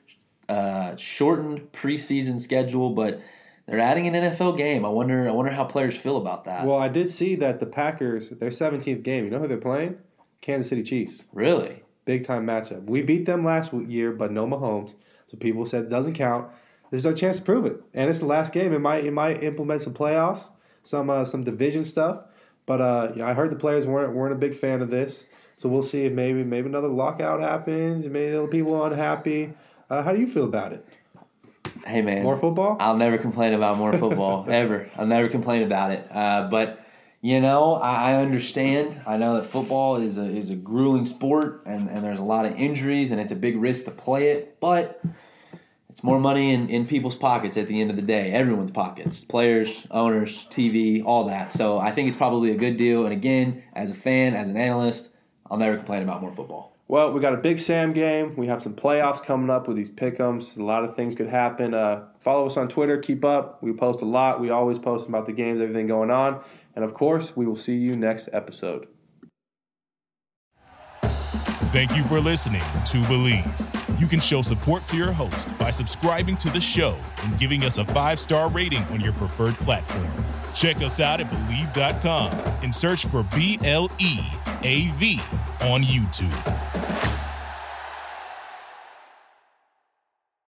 [0.50, 3.22] uh, shortened preseason schedule, but
[3.66, 4.84] they're adding an NFL game.
[4.84, 5.28] I wonder.
[5.28, 6.66] I wonder how players feel about that.
[6.66, 9.24] well I did see that the Packers their 17th game.
[9.24, 9.98] You know who they're playing?
[10.40, 11.22] Kansas City Chiefs.
[11.32, 11.82] really?
[12.06, 12.84] Big time matchup.
[12.86, 14.94] We beat them last year, but no Mahomes.
[15.28, 16.48] So people said it doesn't count.
[16.90, 18.72] There's no chance to prove it, and it's the last game.
[18.72, 20.50] It might it might implement some playoffs,
[20.82, 22.24] some uh, some division stuff.
[22.66, 25.24] But uh, yeah, I heard the players weren't weren't a big fan of this.
[25.56, 28.06] So we'll see if maybe maybe another lockout happens.
[28.06, 29.52] Maybe people unhappy.
[29.90, 30.86] Uh, how do you feel about it?
[31.84, 32.76] Hey man, More football?
[32.78, 34.88] I'll never complain about more football ever.
[34.96, 36.06] I'll never complain about it.
[36.10, 36.86] Uh, but
[37.20, 39.02] you know, I, I understand.
[39.06, 42.46] I know that football is a is a grueling sport, and, and there's a lot
[42.46, 44.58] of injuries, and it's a big risk to play it.
[44.60, 45.02] But
[45.88, 48.30] it's more money in, in people's pockets at the end of the day.
[48.30, 51.50] Everyone's pockets, players, owners, TV, all that.
[51.52, 53.04] So I think it's probably a good deal.
[53.04, 55.10] And again, as a fan, as an analyst,
[55.50, 56.69] I'll never complain about more football.
[56.90, 58.34] Well, we got a big Sam game.
[58.34, 60.58] We have some playoffs coming up with these pick'ems.
[60.58, 61.72] A lot of things could happen.
[61.72, 62.98] Uh, follow us on Twitter.
[62.98, 63.62] Keep up.
[63.62, 64.40] We post a lot.
[64.40, 66.42] We always post about the games, everything going on.
[66.74, 68.88] And of course, we will see you next episode.
[71.70, 74.00] Thank you for listening to Bleav.
[74.00, 77.78] You can show support to your host by subscribing to the show and giving us
[77.78, 80.10] a five star rating on your preferred platform.
[80.52, 82.32] Check us out at Bleav.com
[82.64, 84.18] and search for B L E
[84.64, 85.20] A V
[85.62, 87.19] on YouTube.